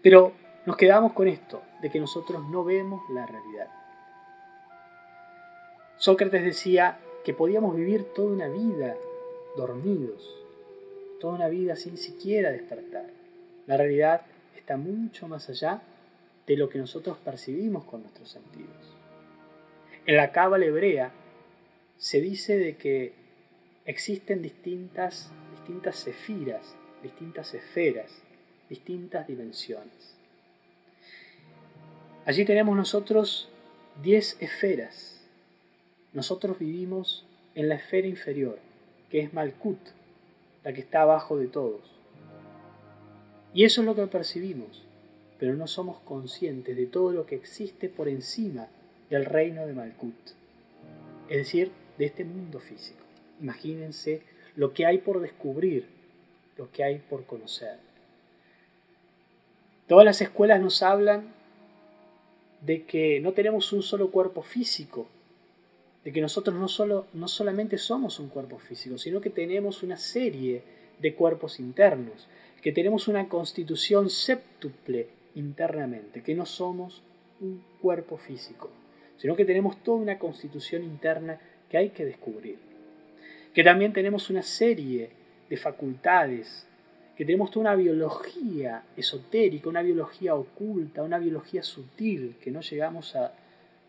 Pero 0.00 0.30
nos 0.64 0.76
quedamos 0.76 1.12
con 1.12 1.26
esto, 1.26 1.60
de 1.82 1.90
que 1.90 1.98
nosotros 1.98 2.48
no 2.48 2.62
vemos 2.62 3.02
la 3.10 3.26
realidad. 3.26 3.66
Sócrates 5.96 6.44
decía 6.44 7.00
que 7.24 7.34
podíamos 7.34 7.74
vivir 7.74 8.04
toda 8.14 8.30
una 8.30 8.48
vida 8.48 8.94
dormidos, 9.56 10.40
toda 11.20 11.34
una 11.34 11.48
vida 11.48 11.74
sin 11.74 11.96
siquiera 11.96 12.52
despertar. 12.52 13.06
La 13.66 13.76
realidad 13.76 14.22
está 14.58 14.76
mucho 14.76 15.28
más 15.28 15.48
allá 15.48 15.82
de 16.46 16.56
lo 16.56 16.68
que 16.68 16.78
nosotros 16.78 17.18
percibimos 17.18 17.84
con 17.84 18.02
nuestros 18.02 18.30
sentidos. 18.30 18.96
En 20.06 20.16
la 20.16 20.32
cábala 20.32 20.64
hebrea 20.64 21.12
se 21.98 22.20
dice 22.20 22.56
de 22.56 22.76
que 22.76 23.12
existen 23.84 24.42
distintas, 24.42 25.30
distintas 25.52 26.06
distintas 27.02 27.54
esferas, 27.54 28.22
distintas 28.68 29.26
dimensiones. 29.26 30.16
Allí 32.24 32.44
tenemos 32.44 32.76
nosotros 32.76 33.48
diez 34.02 34.36
esferas. 34.40 35.20
Nosotros 36.12 36.58
vivimos 36.58 37.26
en 37.54 37.68
la 37.68 37.74
esfera 37.74 38.06
inferior, 38.06 38.58
que 39.10 39.20
es 39.20 39.32
Malkut, 39.32 39.78
la 40.64 40.72
que 40.72 40.80
está 40.80 41.02
abajo 41.02 41.36
de 41.36 41.48
todos. 41.48 41.97
Y 43.54 43.64
eso 43.64 43.80
es 43.80 43.86
lo 43.86 43.94
que 43.94 44.06
percibimos, 44.06 44.84
pero 45.38 45.54
no 45.54 45.66
somos 45.66 45.98
conscientes 46.00 46.76
de 46.76 46.86
todo 46.86 47.12
lo 47.12 47.26
que 47.26 47.36
existe 47.36 47.88
por 47.88 48.08
encima 48.08 48.68
del 49.10 49.24
reino 49.24 49.66
de 49.66 49.72
Malkut, 49.72 50.14
es 51.28 51.36
decir, 51.36 51.70
de 51.96 52.06
este 52.06 52.24
mundo 52.24 52.60
físico. 52.60 53.00
Imagínense 53.40 54.22
lo 54.56 54.72
que 54.72 54.86
hay 54.86 54.98
por 54.98 55.20
descubrir, 55.20 55.86
lo 56.56 56.70
que 56.70 56.84
hay 56.84 56.98
por 56.98 57.24
conocer. 57.24 57.76
Todas 59.86 60.04
las 60.04 60.20
escuelas 60.20 60.60
nos 60.60 60.82
hablan 60.82 61.32
de 62.60 62.84
que 62.84 63.20
no 63.20 63.32
tenemos 63.32 63.72
un 63.72 63.82
solo 63.82 64.10
cuerpo 64.10 64.42
físico, 64.42 65.06
de 66.04 66.12
que 66.12 66.20
nosotros 66.20 66.56
no, 66.56 66.68
solo, 66.68 67.06
no 67.14 67.28
solamente 67.28 67.78
somos 67.78 68.18
un 68.18 68.28
cuerpo 68.28 68.58
físico, 68.58 68.98
sino 68.98 69.20
que 69.20 69.30
tenemos 69.30 69.82
una 69.82 69.96
serie 69.96 70.62
de 71.00 71.14
cuerpos 71.14 71.60
internos, 71.60 72.26
que 72.62 72.72
tenemos 72.72 73.08
una 73.08 73.28
constitución 73.28 74.10
séptuple 74.10 75.08
internamente, 75.34 76.22
que 76.22 76.34
no 76.34 76.46
somos 76.46 77.02
un 77.40 77.62
cuerpo 77.80 78.16
físico, 78.18 78.70
sino 79.16 79.36
que 79.36 79.44
tenemos 79.44 79.82
toda 79.82 79.98
una 79.98 80.18
constitución 80.18 80.82
interna 80.82 81.38
que 81.70 81.78
hay 81.78 81.90
que 81.90 82.04
descubrir. 82.04 82.58
Que 83.54 83.64
también 83.64 83.92
tenemos 83.92 84.30
una 84.30 84.42
serie 84.42 85.10
de 85.48 85.56
facultades, 85.56 86.66
que 87.16 87.24
tenemos 87.24 87.50
toda 87.50 87.72
una 87.72 87.76
biología 87.76 88.84
esotérica, 88.96 89.68
una 89.68 89.82
biología 89.82 90.34
oculta, 90.34 91.02
una 91.02 91.18
biología 91.18 91.62
sutil 91.62 92.36
que 92.40 92.50
no 92.50 92.60
llegamos 92.60 93.16
a 93.16 93.32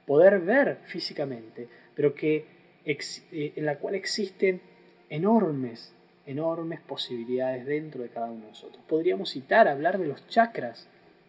poder 0.05 0.39
ver 0.39 0.79
físicamente, 0.85 1.67
pero 1.95 2.15
que, 2.15 2.45
eh, 2.85 3.53
en 3.55 3.65
la 3.65 3.77
cual 3.77 3.93
existen 3.93 4.61
enormes, 5.09 5.93
enormes 6.25 6.79
posibilidades 6.81 7.65
dentro 7.65 8.03
de 8.03 8.09
cada 8.09 8.27
uno 8.27 8.41
de 8.41 8.49
nosotros. 8.49 8.83
Podríamos 8.87 9.31
citar, 9.31 9.67
hablar 9.67 9.97
de 9.97 10.07
los 10.07 10.27
chakras, 10.27 10.87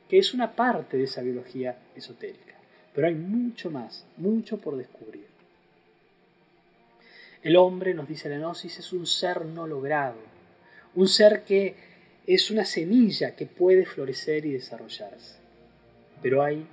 que 0.08 0.18
es 0.18 0.34
una 0.34 0.52
parte 0.52 0.96
de 0.96 1.04
esa 1.04 1.22
biología 1.22 1.78
esotérica, 1.94 2.54
pero 2.94 3.06
hay 3.06 3.14
mucho 3.14 3.70
más, 3.70 4.04
mucho 4.16 4.58
por 4.58 4.76
descubrir. 4.76 5.26
El 7.42 7.56
hombre, 7.56 7.94
nos 7.94 8.08
dice 8.08 8.28
la 8.28 8.36
Gnosis, 8.36 8.80
es 8.80 8.92
un 8.92 9.06
ser 9.06 9.46
no 9.46 9.66
logrado, 9.66 10.18
un 10.94 11.08
ser 11.08 11.44
que 11.44 11.74
es 12.26 12.50
una 12.50 12.64
semilla 12.64 13.34
que 13.34 13.46
puede 13.46 13.86
florecer 13.86 14.44
y 14.44 14.52
desarrollarse. 14.52 15.36
Pero 16.22 16.42
hay, 16.42 16.66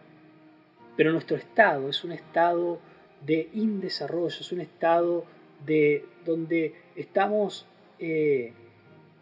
pero 0.97 1.11
nuestro 1.13 1.38
estado 1.38 1.89
es 1.89 2.03
un 2.03 2.11
estado 2.11 2.80
de 3.26 3.49
indesarrollo, 3.53 4.28
es 4.39 4.51
un 4.51 4.61
estado 4.61 5.26
de 5.65 6.05
donde 6.26 6.76
estamos 6.95 7.65
eh, 8.00 8.54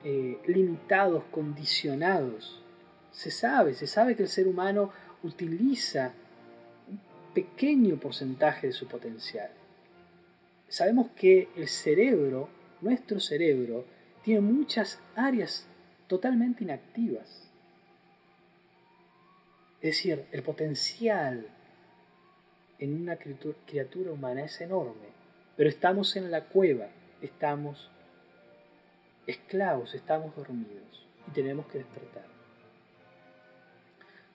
eh, 0.03 0.38
limitados, 0.47 1.23
condicionados. 1.32 2.61
Se 3.11 3.32
sabe, 3.32 3.73
se 3.73 3.88
sabe 3.88 4.15
que 4.15 4.23
el 4.23 4.30
ser 4.30 4.47
humano 4.47 4.91
utiliza 5.23 6.13
un 6.89 6.99
pequeño 7.34 7.97
porcentaje 7.97 8.67
de 8.67 8.73
su 8.73 8.88
potencial 8.88 9.49
sabemos 10.67 11.07
que 11.15 11.47
el 11.55 11.67
cerebro, 11.67 12.49
nuestro 12.82 13.19
cerebro, 13.19 13.86
tiene 14.23 14.41
muchas 14.41 14.99
áreas 15.15 15.65
totalmente 16.07 16.63
inactivas. 16.63 17.49
Es 19.82 19.95
decir, 19.95 20.26
el 20.32 20.43
potencial 20.43 21.47
en 22.80 23.01
una 23.01 23.17
criatura 23.17 24.11
humana 24.11 24.43
es 24.43 24.59
enorme, 24.59 25.07
pero 25.55 25.69
estamos 25.69 26.15
en 26.15 26.32
la 26.32 26.43
cueva, 26.45 26.88
estamos 27.21 27.89
esclavos, 29.28 29.93
estamos 29.95 30.36
dormidos 30.36 31.05
y 31.28 31.32
tenemos 31.32 31.65
que 31.67 31.80
despertar. 31.80 32.26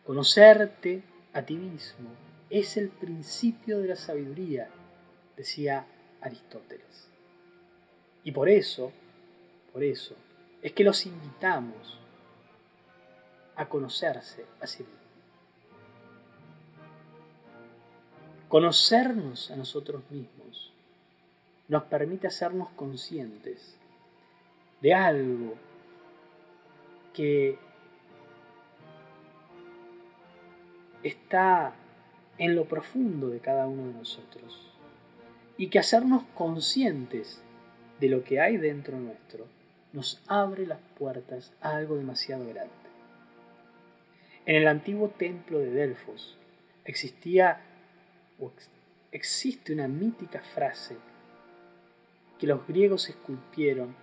Conocerte 0.05 1.03
a 1.33 1.43
ti 1.43 1.55
mismo 1.55 2.11
es 2.49 2.77
el 2.77 2.89
principio 2.89 3.79
de 3.79 3.89
la 3.89 3.97
sabiduría, 3.97 4.69
decía 5.37 5.87
Aristóteles. 6.21 7.09
Y 8.25 8.33
por 8.33 8.49
eso, 8.49 8.93
por 9.73 9.85
eso, 9.85 10.17
es 10.63 10.73
que 10.73 10.85
los 10.85 11.07
invitamos 11.07 11.99
a 13.57 13.69
conocerse 13.69 14.45
a 14.61 14.67
sí 14.67 14.83
mismos. 14.83 15.01
Conocernos 18.49 19.51
a 19.51 19.57
nosotros 19.57 20.03
mismos 20.11 20.73
nos 21.69 21.85
permite 21.85 22.27
hacernos 22.27 22.69
conscientes 22.71 23.77
de 24.81 24.95
algo 24.95 25.55
que 27.15 27.59
está 31.03 31.75
en 32.39 32.55
lo 32.55 32.65
profundo 32.65 33.29
de 33.29 33.41
cada 33.41 33.67
uno 33.67 33.87
de 33.87 33.93
nosotros 33.93 34.71
y 35.57 35.69
que 35.69 35.79
hacernos 35.79 36.23
conscientes 36.35 37.43
de 38.01 38.09
lo 38.09 38.25
que 38.25 38.41
hay 38.41 38.57
dentro 38.57 38.99
nuestro 38.99 39.47
nos 39.93 40.23
abre 40.27 40.67
las 40.67 40.79
puertas 40.99 41.53
a 41.61 41.77
algo 41.77 41.97
demasiado 41.97 42.47
grande. 42.47 42.73
En 44.47 44.57
el 44.57 44.69
antiguo 44.69 45.11
templo 45.11 45.59
de 45.59 45.71
Delfos 45.71 46.39
existía 46.85 47.61
o 48.39 48.51
existe 49.13 49.73
una 49.73 49.89
mítica 49.89 50.41
frase 50.41 50.97
que 52.39 52.47
los 52.47 52.67
griegos 52.67 53.09
esculpieron 53.11 53.95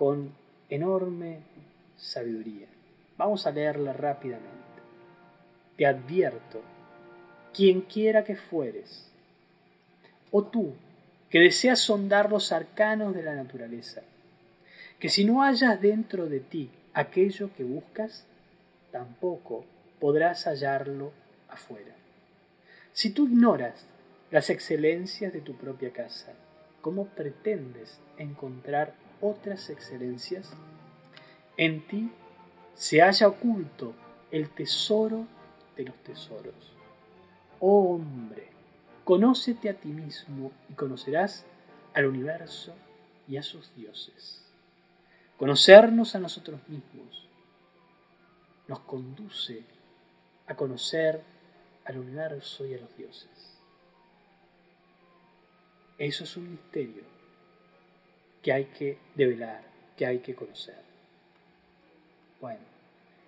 con 0.00 0.32
enorme 0.70 1.40
sabiduría. 1.98 2.66
Vamos 3.18 3.46
a 3.46 3.50
leerla 3.50 3.92
rápidamente. 3.92 4.48
Te 5.76 5.84
advierto, 5.84 6.62
quien 7.52 7.82
quiera 7.82 8.24
que 8.24 8.34
fueres, 8.34 9.10
o 10.30 10.42
tú, 10.42 10.72
que 11.28 11.40
deseas 11.40 11.80
sondar 11.80 12.30
los 12.30 12.50
arcanos 12.50 13.14
de 13.14 13.22
la 13.22 13.34
naturaleza, 13.34 14.00
que 14.98 15.10
si 15.10 15.26
no 15.26 15.42
hallas 15.42 15.78
dentro 15.82 16.30
de 16.30 16.40
ti 16.40 16.70
aquello 16.94 17.50
que 17.54 17.64
buscas, 17.64 18.24
tampoco 18.92 19.66
podrás 19.98 20.46
hallarlo 20.46 21.12
afuera. 21.50 21.94
Si 22.94 23.10
tú 23.10 23.26
ignoras 23.26 23.84
las 24.30 24.48
excelencias 24.48 25.30
de 25.34 25.42
tu 25.42 25.56
propia 25.56 25.92
casa, 25.92 26.32
¿cómo 26.80 27.04
pretendes 27.08 27.98
encontrar 28.16 28.94
otras 29.20 29.70
excelencias? 29.70 30.52
En 31.56 31.86
ti 31.86 32.10
se 32.74 33.00
halla 33.00 33.28
oculto 33.28 33.94
el 34.30 34.48
tesoro 34.50 35.26
de 35.76 35.84
los 35.84 35.96
tesoros. 36.02 36.72
Oh 37.58 37.94
hombre, 37.94 38.48
conócete 39.04 39.68
a 39.68 39.74
ti 39.74 39.88
mismo 39.88 40.52
y 40.68 40.74
conocerás 40.74 41.44
al 41.94 42.06
universo 42.06 42.74
y 43.28 43.36
a 43.36 43.42
sus 43.42 43.74
dioses. 43.74 44.42
Conocernos 45.36 46.14
a 46.14 46.18
nosotros 46.18 46.60
mismos 46.68 47.28
nos 48.68 48.80
conduce 48.80 49.64
a 50.46 50.54
conocer 50.54 51.22
al 51.84 51.98
universo 51.98 52.66
y 52.66 52.74
a 52.74 52.78
los 52.78 52.96
dioses. 52.96 53.58
Eso 55.98 56.24
es 56.24 56.36
un 56.36 56.50
misterio 56.52 57.19
que 58.42 58.52
hay 58.52 58.64
que 58.66 58.98
develar, 59.14 59.62
que 59.96 60.06
hay 60.06 60.18
que 60.18 60.34
conocer. 60.34 60.76
Bueno, 62.40 62.60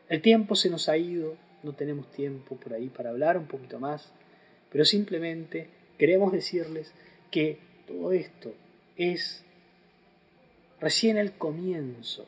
el 0.09 0.23
tiempo 0.23 0.57
se 0.57 0.71
nos 0.71 0.89
ha 0.89 0.97
ido, 0.97 1.37
no 1.63 1.75
tenemos 1.75 2.11
tiempo 2.13 2.57
por 2.57 2.75
ahí 2.75 2.89
para 2.89 3.11
hablar 3.11 3.37
un 3.37 3.47
poquito 3.47 3.79
más, 3.79 4.13
pero 4.71 4.85
simplemente 4.85 5.69
queremos 5.99 6.33
decirles 6.33 6.93
que 7.31 7.59
todo 7.87 8.13
esto 8.13 8.55
es 8.97 9.45
recién 10.81 11.17
el 11.17 11.33
comienzo 11.33 12.27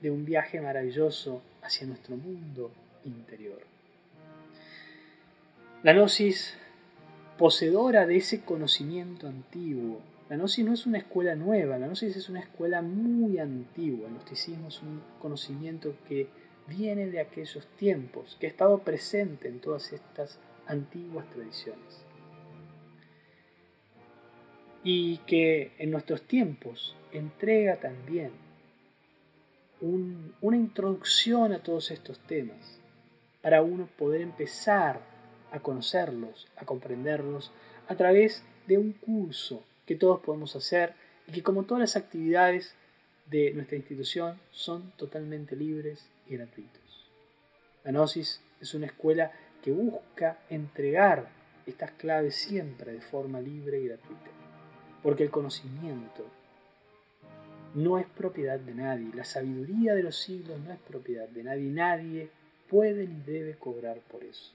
de 0.00 0.10
un 0.10 0.24
viaje 0.24 0.60
maravilloso 0.60 1.42
hacia 1.62 1.86
nuestro 1.86 2.16
mundo 2.16 2.70
interior. 3.04 3.60
La 5.82 5.92
gnosis, 5.92 6.56
poseedora 7.38 8.06
de 8.06 8.16
ese 8.16 8.40
conocimiento 8.42 9.26
antiguo, 9.26 10.00
la 10.28 10.36
gnosis 10.36 10.64
no 10.64 10.74
es 10.74 10.86
una 10.86 10.98
escuela 10.98 11.34
nueva, 11.34 11.78
la 11.78 11.86
gnosis 11.86 12.14
es 12.16 12.28
una 12.28 12.40
escuela 12.40 12.82
muy 12.82 13.38
antigua. 13.38 14.08
El 14.08 14.14
gnosticismo 14.14 14.68
es 14.68 14.82
un 14.82 15.02
conocimiento 15.20 15.94
que 16.06 16.28
viene 16.66 17.06
de 17.06 17.20
aquellos 17.20 17.66
tiempos, 17.76 18.36
que 18.38 18.46
ha 18.46 18.50
estado 18.50 18.78
presente 18.80 19.48
en 19.48 19.60
todas 19.60 19.92
estas 19.92 20.38
antiguas 20.66 21.28
tradiciones. 21.30 22.04
Y 24.84 25.18
que 25.26 25.72
en 25.78 25.90
nuestros 25.90 26.22
tiempos 26.22 26.94
entrega 27.10 27.76
también 27.76 28.32
una 29.80 30.56
introducción 30.56 31.52
a 31.52 31.62
todos 31.62 31.90
estos 31.90 32.18
temas 32.20 32.80
para 33.40 33.62
uno 33.62 33.88
poder 33.96 34.20
empezar 34.20 35.00
a 35.50 35.60
conocerlos, 35.60 36.48
a 36.56 36.66
comprenderlos 36.66 37.50
a 37.86 37.94
través 37.96 38.44
de 38.66 38.76
un 38.76 38.92
curso 38.92 39.64
que 39.88 39.96
todos 39.96 40.20
podemos 40.20 40.54
hacer 40.54 40.92
y 41.26 41.32
que 41.32 41.42
como 41.42 41.64
todas 41.64 41.80
las 41.80 41.96
actividades 41.96 42.74
de 43.30 43.54
nuestra 43.54 43.78
institución 43.78 44.38
son 44.50 44.92
totalmente 44.98 45.56
libres 45.56 46.10
y 46.26 46.36
gratuitos. 46.36 47.08
La 47.84 47.92
Gnosis 47.92 48.42
es 48.60 48.74
una 48.74 48.84
escuela 48.84 49.32
que 49.62 49.72
busca 49.72 50.40
entregar 50.50 51.30
estas 51.66 51.92
claves 51.92 52.36
siempre 52.36 52.92
de 52.92 53.00
forma 53.00 53.40
libre 53.40 53.80
y 53.80 53.88
gratuita, 53.88 54.30
porque 55.02 55.22
el 55.22 55.30
conocimiento 55.30 56.26
no 57.74 57.98
es 57.98 58.04
propiedad 58.08 58.60
de 58.60 58.74
nadie, 58.74 59.08
la 59.14 59.24
sabiduría 59.24 59.94
de 59.94 60.02
los 60.02 60.18
siglos 60.18 60.60
no 60.60 60.70
es 60.70 60.78
propiedad 60.80 61.28
de 61.28 61.44
nadie, 61.44 61.70
nadie 61.70 62.30
puede 62.68 63.06
ni 63.06 63.22
debe 63.22 63.54
cobrar 63.54 64.00
por 64.00 64.22
eso. 64.22 64.52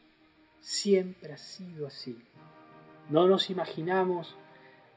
Siempre 0.61 1.33
ha 1.33 1.37
sido 1.37 1.87
así. 1.87 2.21
No 3.09 3.27
nos 3.27 3.49
imaginamos 3.49 4.35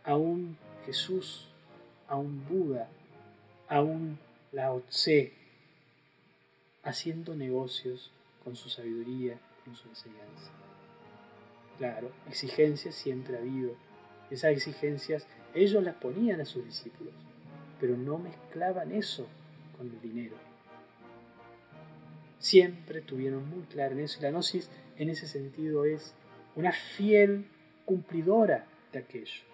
a 0.06 0.16
un 0.16 0.56
Jesús, 0.86 1.48
a 2.08 2.16
un 2.16 2.46
Buda, 2.48 2.88
a 3.68 3.82
un 3.82 4.18
Lao 4.52 4.80
Tse, 4.88 5.32
haciendo 6.84 7.34
negocios 7.34 8.12
con 8.44 8.54
su 8.54 8.70
sabiduría, 8.70 9.38
con 9.64 9.74
su 9.74 9.88
enseñanza. 9.88 10.52
Claro, 11.78 12.12
exigencias 12.28 12.94
siempre 12.94 13.36
ha 13.36 13.40
habido. 13.40 13.74
Esas 14.30 14.52
exigencias 14.52 15.26
ellos 15.54 15.82
las 15.82 15.96
ponían 15.96 16.40
a 16.40 16.44
sus 16.44 16.64
discípulos, 16.64 17.12
pero 17.80 17.96
no 17.96 18.18
mezclaban 18.18 18.92
eso 18.92 19.26
con 19.76 19.88
el 19.90 20.00
dinero. 20.00 20.36
Siempre 22.38 23.00
tuvieron 23.00 23.48
muy 23.50 23.64
claro 23.64 23.94
en 23.94 24.00
eso 24.00 24.20
y 24.20 24.22
la 24.22 24.30
gnosis 24.30 24.70
en 24.96 25.10
ese 25.10 25.26
sentido 25.26 25.84
es 25.84 26.14
una 26.54 26.72
fiel 26.72 27.46
cumplidora 27.84 28.66
de 28.92 29.00
aquello. 29.00 29.45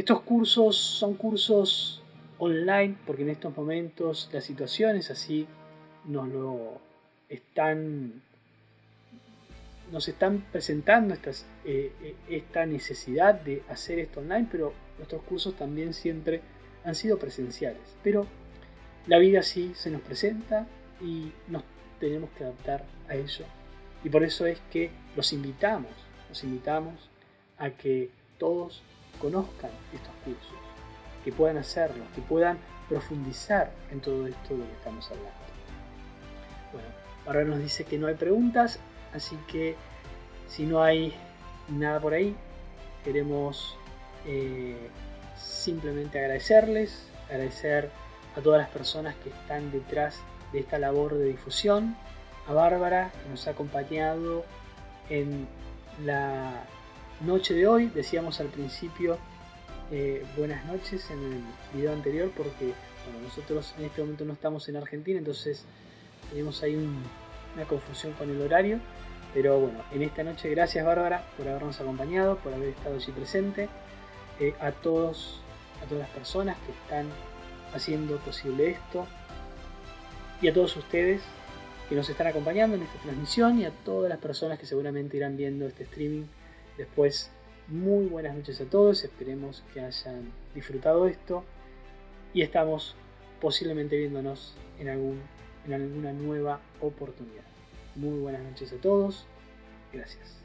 Estos 0.00 0.22
cursos 0.22 0.78
son 0.78 1.12
cursos 1.12 2.02
online 2.38 2.96
porque 3.04 3.20
en 3.20 3.28
estos 3.28 3.54
momentos 3.54 4.30
la 4.32 4.40
situación 4.40 4.96
es 4.96 5.10
así, 5.10 5.46
nos 6.06 6.26
lo 6.26 6.80
están 7.28 8.22
nos 9.92 10.08
están 10.08 10.46
presentando 10.50 11.14
eh, 11.14 11.20
eh, 11.66 12.16
esta 12.30 12.64
necesidad 12.64 13.34
de 13.42 13.62
hacer 13.68 13.98
esto 13.98 14.20
online, 14.20 14.48
pero 14.50 14.72
nuestros 14.96 15.20
cursos 15.24 15.54
también 15.54 15.92
siempre 15.92 16.40
han 16.82 16.94
sido 16.94 17.18
presenciales. 17.18 17.82
Pero 18.02 18.26
la 19.06 19.18
vida 19.18 19.42
sí 19.42 19.72
se 19.74 19.90
nos 19.90 20.00
presenta 20.00 20.66
y 21.02 21.30
nos 21.46 21.62
tenemos 21.98 22.30
que 22.38 22.44
adaptar 22.44 22.86
a 23.06 23.16
ello 23.16 23.44
y 24.02 24.08
por 24.08 24.24
eso 24.24 24.46
es 24.46 24.60
que 24.72 24.90
los 25.14 25.34
invitamos, 25.34 25.92
los 26.30 26.42
invitamos 26.42 27.10
a 27.58 27.68
que 27.68 28.08
todos 28.38 28.82
conozcan 29.20 29.70
estos 29.92 30.12
cursos, 30.24 30.58
que 31.24 31.32
puedan 31.32 31.58
hacerlos, 31.58 32.06
que 32.14 32.22
puedan 32.22 32.58
profundizar 32.88 33.70
en 33.92 34.00
todo 34.00 34.26
esto 34.26 34.54
de 34.54 34.60
lo 34.60 34.66
que 34.66 34.72
estamos 34.72 35.06
hablando. 35.10 35.30
Bueno, 36.72 36.88
ahora 37.26 37.44
nos 37.44 37.58
dice 37.60 37.84
que 37.84 37.98
no 37.98 38.08
hay 38.08 38.14
preguntas, 38.14 38.80
así 39.14 39.36
que 39.46 39.76
si 40.48 40.64
no 40.64 40.82
hay 40.82 41.14
nada 41.68 42.00
por 42.00 42.14
ahí, 42.14 42.34
queremos 43.04 43.76
eh, 44.26 44.76
simplemente 45.36 46.18
agradecerles, 46.18 47.06
agradecer 47.28 47.90
a 48.36 48.40
todas 48.40 48.60
las 48.60 48.70
personas 48.70 49.14
que 49.16 49.30
están 49.30 49.70
detrás 49.70 50.20
de 50.52 50.60
esta 50.60 50.78
labor 50.78 51.14
de 51.14 51.26
difusión 51.26 51.96
a 52.48 52.52
Bárbara, 52.52 53.12
que 53.22 53.30
nos 53.30 53.46
ha 53.46 53.52
acompañado 53.52 54.44
en 55.08 55.46
la 56.04 56.64
noche 57.20 57.54
de 57.54 57.66
hoy. 57.66 57.86
Decíamos 57.94 58.40
al 58.40 58.48
principio 58.48 59.18
eh, 59.90 60.24
buenas 60.36 60.64
noches 60.66 61.10
en 61.10 61.18
el 61.22 61.42
video 61.74 61.92
anterior 61.92 62.30
porque 62.36 62.72
nosotros 63.22 63.74
en 63.78 63.86
este 63.86 64.00
momento 64.02 64.24
no 64.24 64.32
estamos 64.32 64.68
en 64.68 64.76
Argentina, 64.76 65.18
entonces 65.18 65.64
tenemos 66.30 66.62
ahí 66.62 66.76
una 66.76 67.64
confusión 67.66 68.12
con 68.14 68.30
el 68.30 68.40
horario. 68.40 68.78
Pero 69.32 69.60
bueno, 69.60 69.78
en 69.92 70.02
esta 70.02 70.24
noche 70.24 70.50
gracias 70.50 70.84
Bárbara 70.84 71.24
por 71.36 71.46
habernos 71.46 71.80
acompañado, 71.80 72.36
por 72.38 72.52
haber 72.52 72.70
estado 72.70 72.96
allí 72.96 73.12
presente. 73.12 73.68
Eh, 74.40 74.54
a 74.60 74.72
todos, 74.72 75.40
a 75.82 75.86
todas 75.86 76.02
las 76.04 76.10
personas 76.10 76.56
que 76.64 76.72
están 76.72 77.06
haciendo 77.74 78.16
posible 78.18 78.70
esto. 78.70 79.06
Y 80.42 80.48
a 80.48 80.54
todos 80.54 80.76
ustedes 80.76 81.20
que 81.88 81.94
nos 81.94 82.08
están 82.08 82.26
acompañando 82.26 82.76
en 82.76 82.82
esta 82.82 82.98
transmisión 83.02 83.58
y 83.58 83.66
a 83.66 83.70
todas 83.70 84.08
las 84.08 84.18
personas 84.18 84.58
que 84.58 84.64
seguramente 84.64 85.16
irán 85.16 85.36
viendo 85.36 85.66
este 85.66 85.82
streaming 85.84 86.24
después. 86.80 87.30
Muy 87.68 88.06
buenas 88.06 88.34
noches 88.34 88.60
a 88.60 88.64
todos, 88.64 89.04
esperemos 89.04 89.62
que 89.72 89.80
hayan 89.80 90.32
disfrutado 90.54 91.06
esto 91.06 91.44
y 92.34 92.42
estamos 92.42 92.96
posiblemente 93.40 93.96
viéndonos 93.96 94.56
en, 94.80 94.88
algún, 94.88 95.20
en 95.66 95.74
alguna 95.74 96.12
nueva 96.12 96.60
oportunidad. 96.80 97.44
Muy 97.94 98.18
buenas 98.18 98.42
noches 98.42 98.72
a 98.72 98.76
todos, 98.76 99.26
gracias. 99.92 100.39